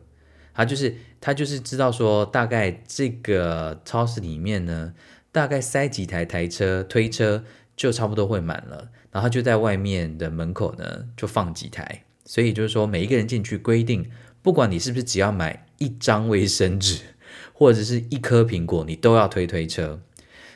[0.55, 4.95] 它就是它就是知道说大概这个超市里面呢
[5.33, 7.43] 大概塞几台台车推车
[7.75, 14.09] 就差不多会满了，然后就在外面的门口呢就放几台，所以就是说每一个人进去规定，
[14.45, 17.01] 不管你是不是只要买一张卫生纸
[17.53, 20.01] 或者是一颗苹果，你都要推推车，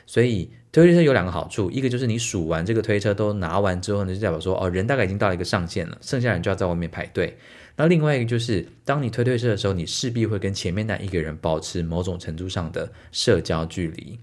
[0.05, 0.51] 所以。
[0.71, 7.39] 推推车有两个好处，一个就是你数完这个推车都拿完之后呢，就代表说哦，人大概已经到了一个上限了，剩下人就要在外面排队。
[7.75, 14.19] 那另外一个就是，当你推推车的时候，你势必会跟前面那一个人保持某种程度上的社交距离，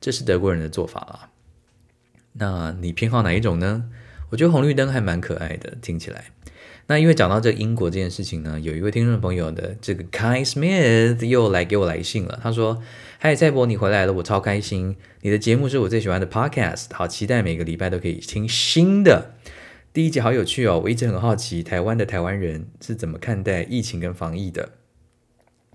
[0.00, 1.28] 这是德国人的做法啦。
[2.32, 3.90] 那你偏好哪一种呢？
[4.30, 6.30] 我觉得红绿灯还蛮可爱的，听起来。
[6.90, 12.40] 那因为讲到这英国这件事情呢，有一位听众朋友的这个 Kai Smith 又来给我来信了。
[12.42, 12.82] 他说
[13.20, 14.96] ：“嗨，赛博，你回来了，我超开心。
[15.20, 19.34] 你的节目是我最喜欢的 Podcast，好期待每个礼拜都可以听新的。
[19.92, 24.70] 第一集好有趣哦，我一直很好奇台湾的台湾人是怎么看待疫情跟防疫的。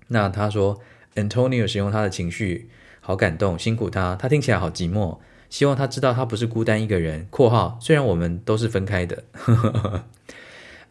[0.08, 0.80] 那他说
[1.14, 2.68] ，Antonio 形容他的情绪
[3.00, 5.16] 好感动，辛苦他，他听起来好寂寞，
[5.48, 7.26] 希望他知道他不是孤单一个人。
[7.30, 9.24] 括号虽然我们都是分开的。”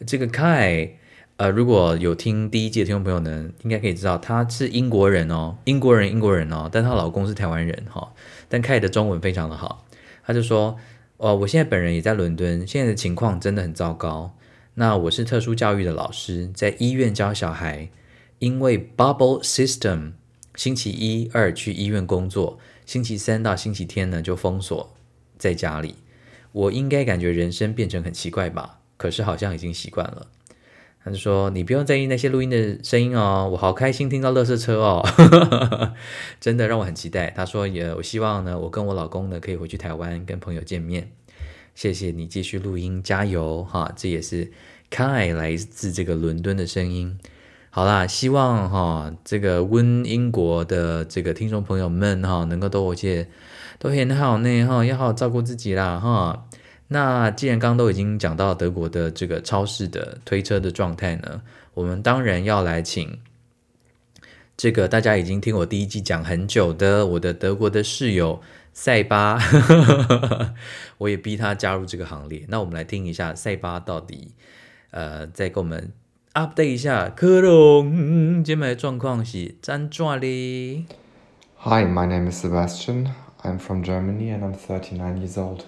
[0.04, 0.90] 这个 Kai，
[1.36, 8.12] 呃，如果有听第一季的听众朋友呢，应该可以知道她是英国人哦，英国人，英国人哦，但她老公是台湾人哈。
[8.48, 9.86] 但 Kai 的中文非常的好，
[10.24, 10.76] 他就说，
[11.16, 14.36] 哦，我现在本人也在伦敦，现在的情况真的很糟糕。
[14.74, 17.88] 那我是特殊教育的老师，在医院教小孩，
[18.38, 20.12] 因为 Bubble System，
[20.54, 24.94] 星期一、二去医院工作，星期三到星期天呢就封锁
[25.38, 25.94] 在家里。
[26.52, 28.75] 我应该感觉人生变成很奇怪吧？
[28.96, 30.26] 可是好像已经习惯了，
[31.04, 35.06] 他就说：“你不用在意那些录音的声音哦，我好开心听到乐色车哦，
[36.40, 41.10] 真的让我很期待。”他说：“也我希望呢，我跟我老公呢可以回去台湾跟朋友见面。”
[41.76, 43.92] 谢谢你继续录音，加油哈！
[43.94, 44.50] 这也是
[44.90, 47.18] Kai 来自这个伦敦的声音。
[47.68, 53.28] 好啦，希望哈这个温英国的这个听众朋友们哈能够都些
[53.78, 56.46] 都很好呢哈，要好好照顾自己啦哈。
[56.88, 61.40] 那既然刚刚都已经讲到德国的这个超市的推车的状态呢，
[61.74, 63.18] 我们当然要来请
[64.56, 68.40] 这个大家已经听我第一季讲很久的我的德国的室友
[68.72, 69.38] 塞巴，
[70.98, 72.44] 我也逼他加入这个行列。
[72.48, 74.32] 那我们来听一下塞巴到底
[74.92, 75.92] 呃再给我们
[76.34, 80.84] update 一下科隆今麦的状况是怎状哩
[81.58, 83.08] ？Hi, my name is Sebastian.
[83.42, 85.64] I'm from Germany and I'm 39 years old.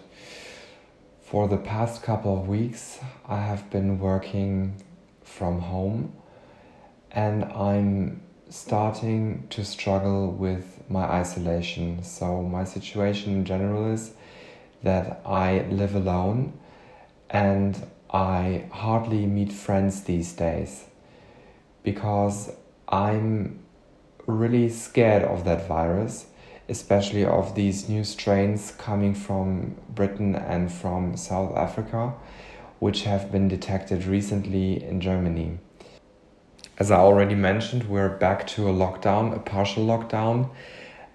[1.30, 4.82] For the past couple of weeks, I have been working
[5.22, 6.14] from home
[7.10, 12.02] and I'm starting to struggle with my isolation.
[12.02, 14.12] So, my situation in general is
[14.82, 16.58] that I live alone
[17.28, 17.76] and
[18.10, 20.86] I hardly meet friends these days
[21.82, 22.50] because
[22.88, 23.58] I'm
[24.26, 26.24] really scared of that virus
[26.68, 32.14] especially of these new strains coming from Britain and from South Africa,
[32.78, 35.58] which have been detected recently in Germany.
[36.78, 40.50] As I already mentioned, we're back to a lockdown, a partial lockdown,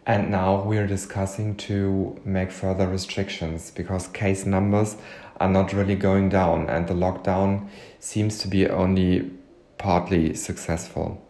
[0.06, 4.98] and now we're discussing to make further restrictions because case numbers
[5.40, 9.32] are not really going down and the lockdown seems to be only
[9.78, 11.26] partly successful.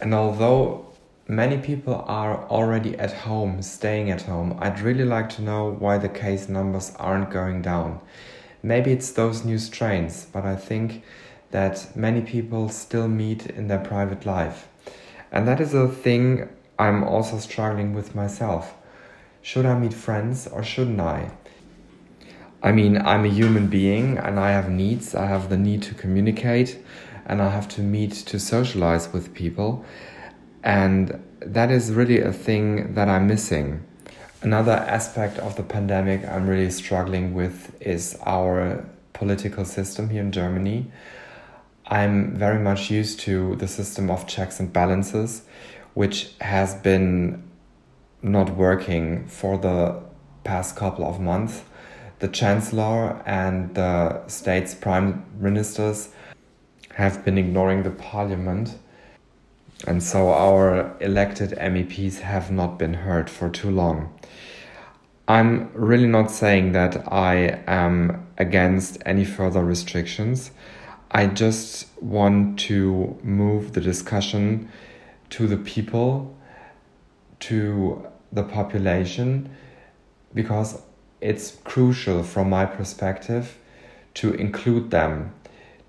[0.00, 0.85] And although
[1.28, 4.56] many people are already at home, staying at home.
[4.60, 8.00] I'd really like to know why the case numbers aren't going down.
[8.62, 11.02] Maybe it's those new strains, but I think
[11.50, 14.68] that many people still meet in their private life.
[15.32, 16.48] And that is a thing
[16.78, 18.74] I'm also struggling with myself.
[19.42, 21.30] Should I meet friends or shouldn't I?
[22.62, 25.14] I mean, I'm a human being and I have needs.
[25.14, 26.78] I have the need to communicate
[27.26, 29.84] and I have to meet to socialize with people.
[30.62, 33.84] And that is really a thing that I'm missing.
[34.42, 40.32] Another aspect of the pandemic I'm really struggling with is our political system here in
[40.32, 40.90] Germany.
[41.86, 45.42] I'm very much used to the system of checks and balances,
[45.94, 47.42] which has been
[48.22, 50.02] not working for the
[50.44, 51.62] past couple of months.
[52.18, 56.08] The Chancellor and the state's prime ministers
[56.94, 58.78] have been ignoring the parliament,
[59.84, 64.12] and so our elected MEPs have not been heard for too long.
[65.28, 70.52] I'm really not saying that I am against any further restrictions.
[71.10, 74.70] I just want to move the discussion
[75.30, 76.36] to the people,
[77.40, 79.50] to the population,
[80.32, 80.80] because
[81.20, 83.58] it's crucial from my perspective
[84.14, 85.34] to include them,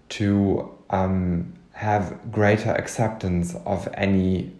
[0.09, 4.51] to um, have greater acceptance of any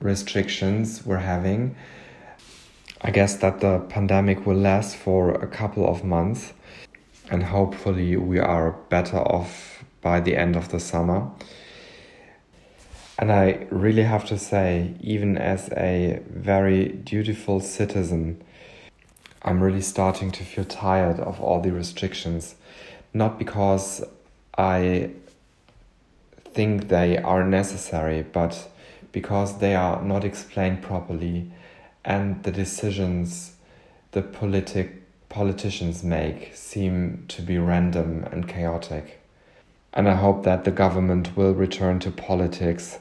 [0.00, 1.76] restrictions we're having.
[3.02, 6.54] I guess that the pandemic will last for a couple of months
[7.30, 11.30] and hopefully we are better off by the end of the summer.
[13.18, 18.42] And I really have to say, even as a very dutiful citizen,
[19.42, 22.54] I'm really starting to feel tired of all the restrictions.
[23.12, 24.02] Not because
[24.56, 25.10] I
[26.56, 28.68] think they are necessary, but
[29.12, 31.52] because they are not explained properly
[32.02, 33.52] and the decisions
[34.12, 39.20] the politic politicians make seem to be random and chaotic.
[39.92, 42.98] And I hope that the government will return to politics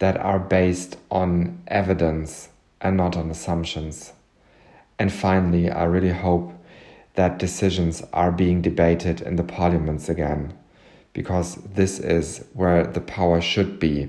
[0.00, 2.48] that are based on evidence
[2.80, 4.12] and not on assumptions.
[4.98, 6.52] And finally, I really hope
[7.14, 10.54] that decisions are being debated in the parliaments again,
[11.12, 14.08] because this is where the power should be.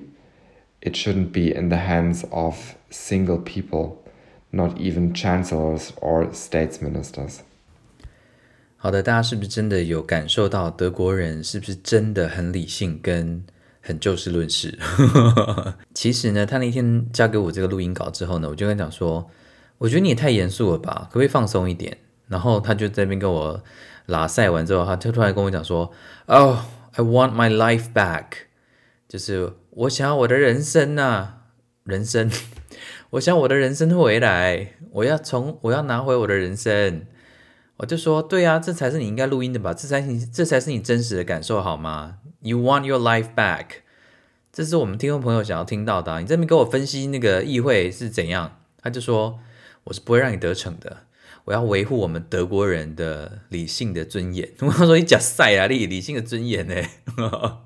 [0.81, 3.97] It shouldn't be in the hands of single people
[4.51, 7.39] not even chancellors or states ministers.
[8.77, 13.43] 好的，大家是不是真的有感受到德国人是不是真的很理性跟
[13.79, 14.79] 很就事论事？
[15.93, 19.29] 其实呢，他那天交给我这个录音稿之后呢，我就跟他讲说，
[19.77, 21.95] 我觉得你也太严肃了吧，可不可以放松一点？
[22.27, 23.63] 然后他就在那边跟我
[24.07, 25.91] 拉赛完之后，他就突然跟我讲说
[26.25, 26.57] ，Oh,
[26.93, 28.25] I want my life back，
[29.07, 31.27] 就是我想要我的人生呐，
[31.83, 32.29] 人生。
[33.11, 37.05] 我想我的人生回来，我要从我要拿回我的人生。
[37.77, 39.73] 我就说，对啊，这才是你应该录音的吧？
[39.73, 43.67] 这才是你这才是你真实的感受好吗？You want your life back？
[44.53, 46.19] 这是我们听众朋友想要听到的。
[46.19, 48.59] 你这边给我分析那个议会是怎样？
[48.81, 49.39] 他就说，
[49.85, 51.05] 我是不会让你得逞的。
[51.45, 54.49] 我要维护我们德国人的理性的尊严。
[54.61, 56.75] 我说你假赛啊，理理性的尊严呢？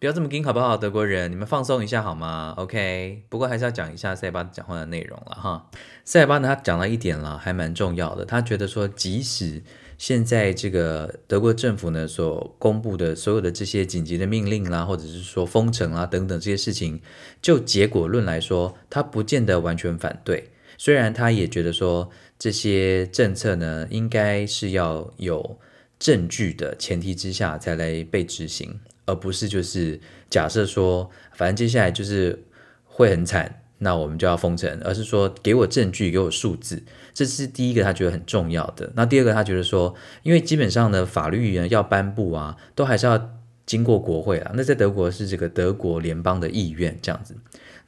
[0.00, 0.76] 不要这么硬好不好？
[0.76, 3.24] 德国人，你们放松一下好吗？OK。
[3.28, 5.68] 不过还是要讲一下塞巴讲话的内容了哈。
[6.04, 8.24] 塞巴呢，他讲了一点了，还蛮重要的。
[8.24, 9.60] 他觉得说，即使
[9.96, 17.00] 现在这个德国政府呢所公布的所有的这些紧急的命令啦，或者是说封城啊等等这些事情，
[17.42, 20.50] 就结果论来说，他不见得完全反对。
[20.78, 22.08] 虽然他也觉得说，
[22.38, 25.58] 这些政策呢，应该是要有
[25.98, 28.80] 证据的前提之下才来被执行。
[29.04, 29.98] 而不是就是
[30.28, 32.44] 假设说，反正接下来就是
[32.84, 36.82] 会很惨，那我们就要封城，而是说给我证据，给我数字，
[37.14, 38.92] 这是第一个他觉得很重要的。
[38.94, 44.52] 那第二个他觉得说，因为基本上呢法律呢要颁布啊，都还是要经过国会啊。
[44.54, 47.34] 那在德国是这个德国联邦的议院这样子。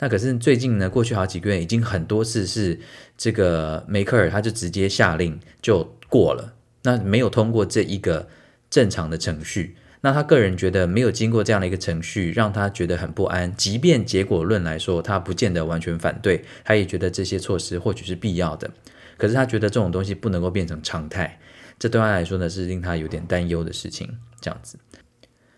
[0.01, 2.81] 那可是最近呢，过去好几个月已经很多次是
[3.17, 8.29] 这个梅克尔他就直接下令就过了，那没有通过这一个
[8.69, 9.77] 正常的程序。
[10.03, 13.55] 那他个人觉得没有经过这样的一个程序，让他觉得很不安。
[13.55, 18.71] 即便结果论来说，他不见得完全反对，他也觉得这些措施或许是必要的。
[19.19, 21.39] 可是他觉得这种东西不能够变成常态，
[21.79, 24.17] 这对他来说呢是令他有点担忧的事情。
[24.41, 24.79] 这样子，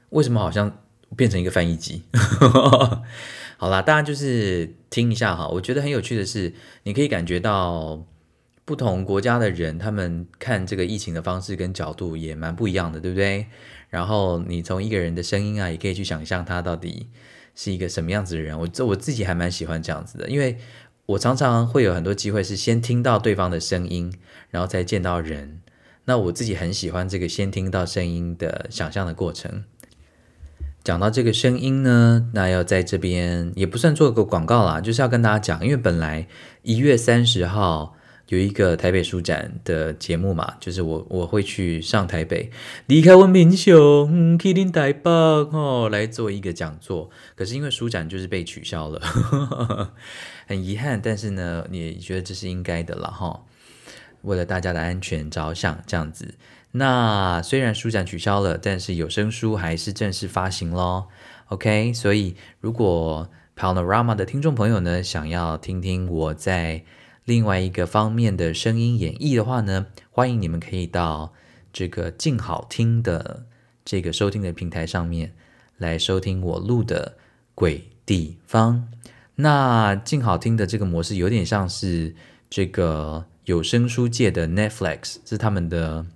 [0.09, 0.83] 为什么好像
[1.17, 2.03] 变成一个翻译机？
[3.59, 5.47] 好啦，大家就是听一下哈。
[5.49, 6.53] 我觉得很有趣的是，
[6.83, 8.05] 你可以感觉到
[8.65, 13.47] 不同国家的人，他们看这个疫情的方式跟角度也蛮不一样的，对不对？
[13.89, 17.09] 然后你从一个人的声音啊，也可以去想象他到底
[17.55, 18.59] 是一个什么样子的人。
[18.59, 20.59] 我这我自己还蛮喜欢这样子的，因为
[21.07, 24.13] 我常常会有很多机会是先听到对方的声音，
[24.51, 25.61] 然后再见到人。
[26.07, 29.63] 那我自己很喜欢这个先听到声音的想象的过程。
[30.85, 36.27] 讲到这个声音呢，那要在这边也不算做个广告啦，就是要跟大家讲，因为本来
[36.63, 37.95] 一月三十号
[38.29, 42.51] 有一个台北书展的节目嘛，就是我我会去上台北，
[42.87, 47.11] 离开温明雄，去林台北哦，来做一个讲座。
[47.37, 49.01] 可是因为书展就是被取消了，
[50.49, 53.43] 很遗憾，但是呢，也觉得这是应该的了哈。
[54.23, 56.35] 为了大家的安全着想，这样子。
[56.75, 61.09] 那虽然书展取消了，但是有声书还是正式发行咯。
[61.49, 66.85] OK，所以如果 Panorama 的听众朋友呢，想要听听我在
[67.27, 71.35] 另外一个方面的声音演绎的话呢，欢迎你们可以到
[71.75, 73.45] 这个静好听的
[73.85, 75.35] 这个收听的平台上面
[75.77, 77.19] 来收听我录的
[77.55, 78.89] 鬼地方。
[79.35, 82.15] 那静好听的这个模式有点像是
[82.49, 86.07] 这个有声书界的 Netflix，是他们的。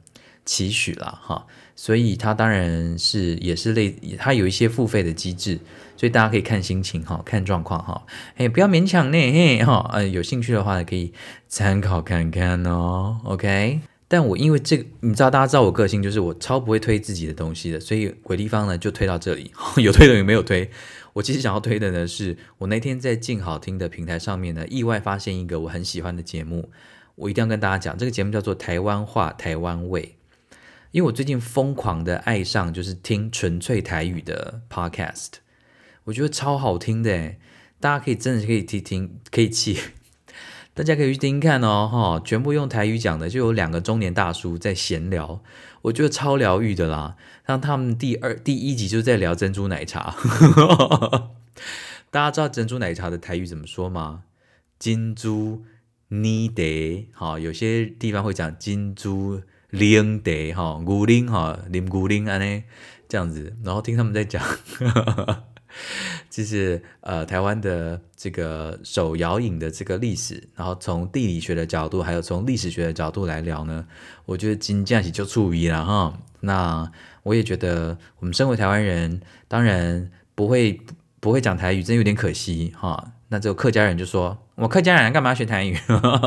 [0.46, 5.58] 期许了哈，所以它当然是也是类，它有一些付费的机制，
[5.96, 11.12] 所以大家可以看心情哈，看状况哈，哎，不要勉强呢嘿哈，呃，有兴趣的话可以
[11.48, 13.80] 参考看看哦，OK。
[14.08, 19.50] 但我因为这个，你知道大家知道我个性就是我超不会推自己的东西的，所以鬼地方呢就推到这里，
[19.82, 20.70] 有推的有没有推。
[21.14, 26.70] 我其实想要推的呢，是我那天在静好听的平台上面呢，意外发现一个我很喜欢的节目，
[27.16, 30.14] 我一定要跟大家讲，这个节目叫做台湾话台湾味。
[30.96, 35.32] 因为我最近疯狂的爱上就是听纯粹台语的 podcast，
[36.04, 37.34] 我觉得超好听的，
[37.78, 39.78] 大家可以真的是可以听听，可以去，
[40.72, 45.42] 大家可以去听看哦，哈，全部用台语讲的，就有两个中年大叔在闲聊，
[45.82, 47.18] 我觉得超疗愈的啦。
[47.46, 50.16] 像他们第二第一集就在聊珍珠奶茶，
[52.10, 54.22] 大家知道珍珠奶茶的台语怎么说吗？
[54.78, 55.62] 金珠
[56.08, 59.42] 妮得，好，有些地方会讲金珠。
[59.70, 62.64] 零得哈，古灵哈，零古灵安呢
[63.08, 64.42] 这样子，然后听他们在讲，
[66.30, 73.86] 就是呃台湾的这个手摇饮的这个历史，然后从地理学的角度，还有从历史学的角度来聊呢，
[74.24, 76.18] 我觉得金价起就处于了哈。
[76.40, 76.90] 那
[77.24, 80.80] 我也觉得我们身为台湾人，当然不会
[81.20, 83.12] 不会讲台语，真有点可惜哈。
[83.28, 84.45] 那这个客家人就说。
[84.56, 85.76] 我客家人干嘛学台语？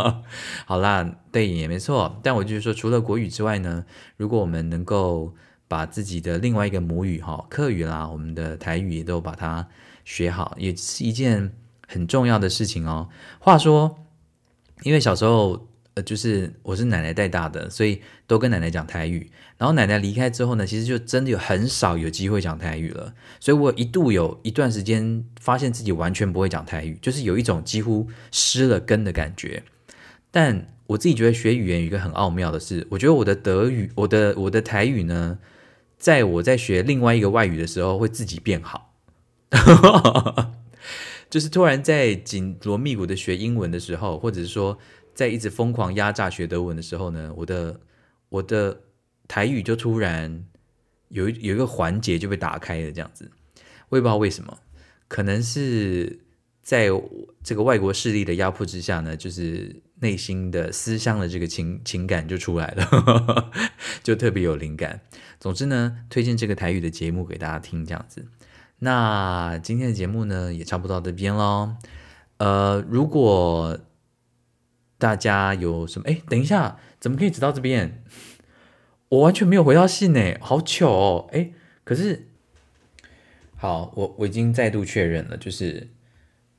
[0.65, 2.19] 好啦，对，也没错。
[2.23, 3.86] 但我就是说，除了国语之外呢，
[4.17, 5.34] 如果我们能够
[5.67, 9.67] 把自己的另外一个母语哈，客语啦，我们的台语也都把它
[10.05, 11.51] 学好，也是一件
[11.88, 13.09] 很重要的事情哦。
[13.39, 13.97] 话说，
[14.84, 16.03] 因为小时候呃。
[16.03, 19.30] 就是我是奶奶带大的，所以都跟奶奶讲台语。
[19.60, 23.14] 然后奶奶离开之后呢，其实就真的有很少有机会讲台语了。
[23.39, 29.62] 所以我一度有一段时间发现自己完全不会讲台语，就是有一种几乎失了根的感觉。
[30.32, 35.38] 但我自己觉得学语言有一个很奥妙的是，我觉得我的德语、我的我的台语呢，
[35.97, 38.95] 在我在学另外一个外语的时候会自己变好。
[41.30, 44.80] 就是突然在紧锣密鼓的学英文的时候，或者是说。
[45.16, 47.78] 在一直疯狂压榨学德文的时候呢，我的
[48.30, 48.80] 我的
[49.30, 50.43] 台语就突然
[51.07, 53.32] 有有一个环节就被打开了，这样子，
[53.88, 54.57] 我也不知道为什么，
[55.07, 56.19] 可能是
[56.61, 56.89] 在
[57.43, 63.51] 这个外国势力的压迫之下呢，就是内心的思乡的这个情情感就出来了，
[64.03, 65.01] 就特别有灵感。
[65.39, 68.27] 总之呢，推荐这个台语的节目给大家听，这样子。
[68.80, 71.75] 那今天的节目呢，也差不多到这边喽。
[72.38, 73.77] 呃，如果
[74.97, 76.09] 大家有什么？
[76.09, 78.03] 哎，等一下，怎么可以直到这边？
[79.10, 81.30] 我完全没有回到信呢，好糗哦！
[81.32, 81.49] 哎，
[81.84, 82.28] 可是，
[83.55, 85.89] 好，我我已经再度确认了，就是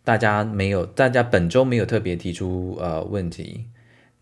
[0.02, 3.66] 大家没有，大家本周没有特别提出呃问题，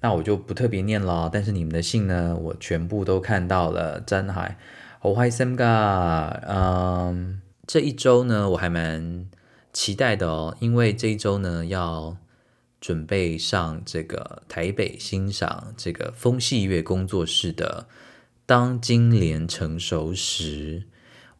[0.00, 1.30] 那我就不特别念了。
[1.32, 3.98] 但是你们的信呢，我全部都看到了。
[4.00, 4.58] 真海，
[4.98, 6.42] 好开心噶！
[6.46, 9.26] 嗯，这一周呢，我还蛮
[9.72, 12.16] 期待的哦，因为这一周呢要。
[12.80, 17.88] 准备上这个台北欣赏这个风戏乐工作室的
[18.48, 20.80] 《当金莲成熟时》，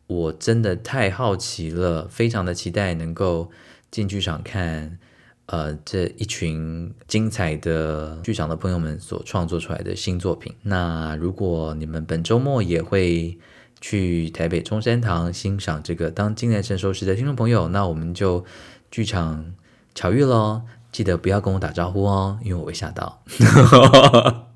[0.07, 3.51] 我真的太好奇了，非常的期待能够
[3.91, 4.99] 进剧场看，
[5.47, 10.55] 呃，这一群精彩的剧场的朋友们所创作出来的新作品。
[10.65, 13.39] 那如果你们本周末也会
[13.81, 18.45] 去台北中山堂欣赏这个《当金莲成熟时》的听众朋友，那我们就
[18.91, 19.55] 剧场
[19.95, 20.61] 巧遇喽。
[20.93, 23.23] 记得不要跟我打招呼哦，因为我会吓到。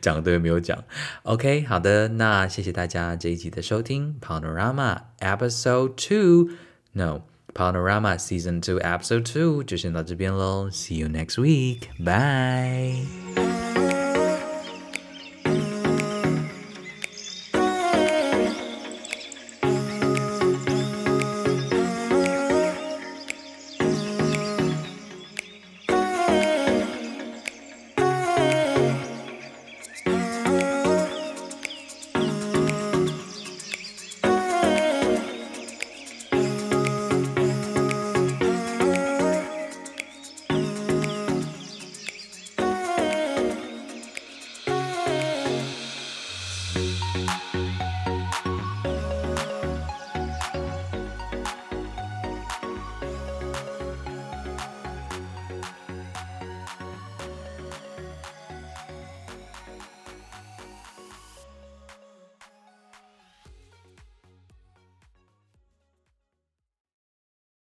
[0.00, 0.84] 讲对没有讲
[1.22, 7.22] ？OK，好的，那谢谢大家这一集的收听，Panorama Episode Two，No
[7.54, 13.45] Panorama Season Two Episode Two 就先到这边喽，See you next week，bye。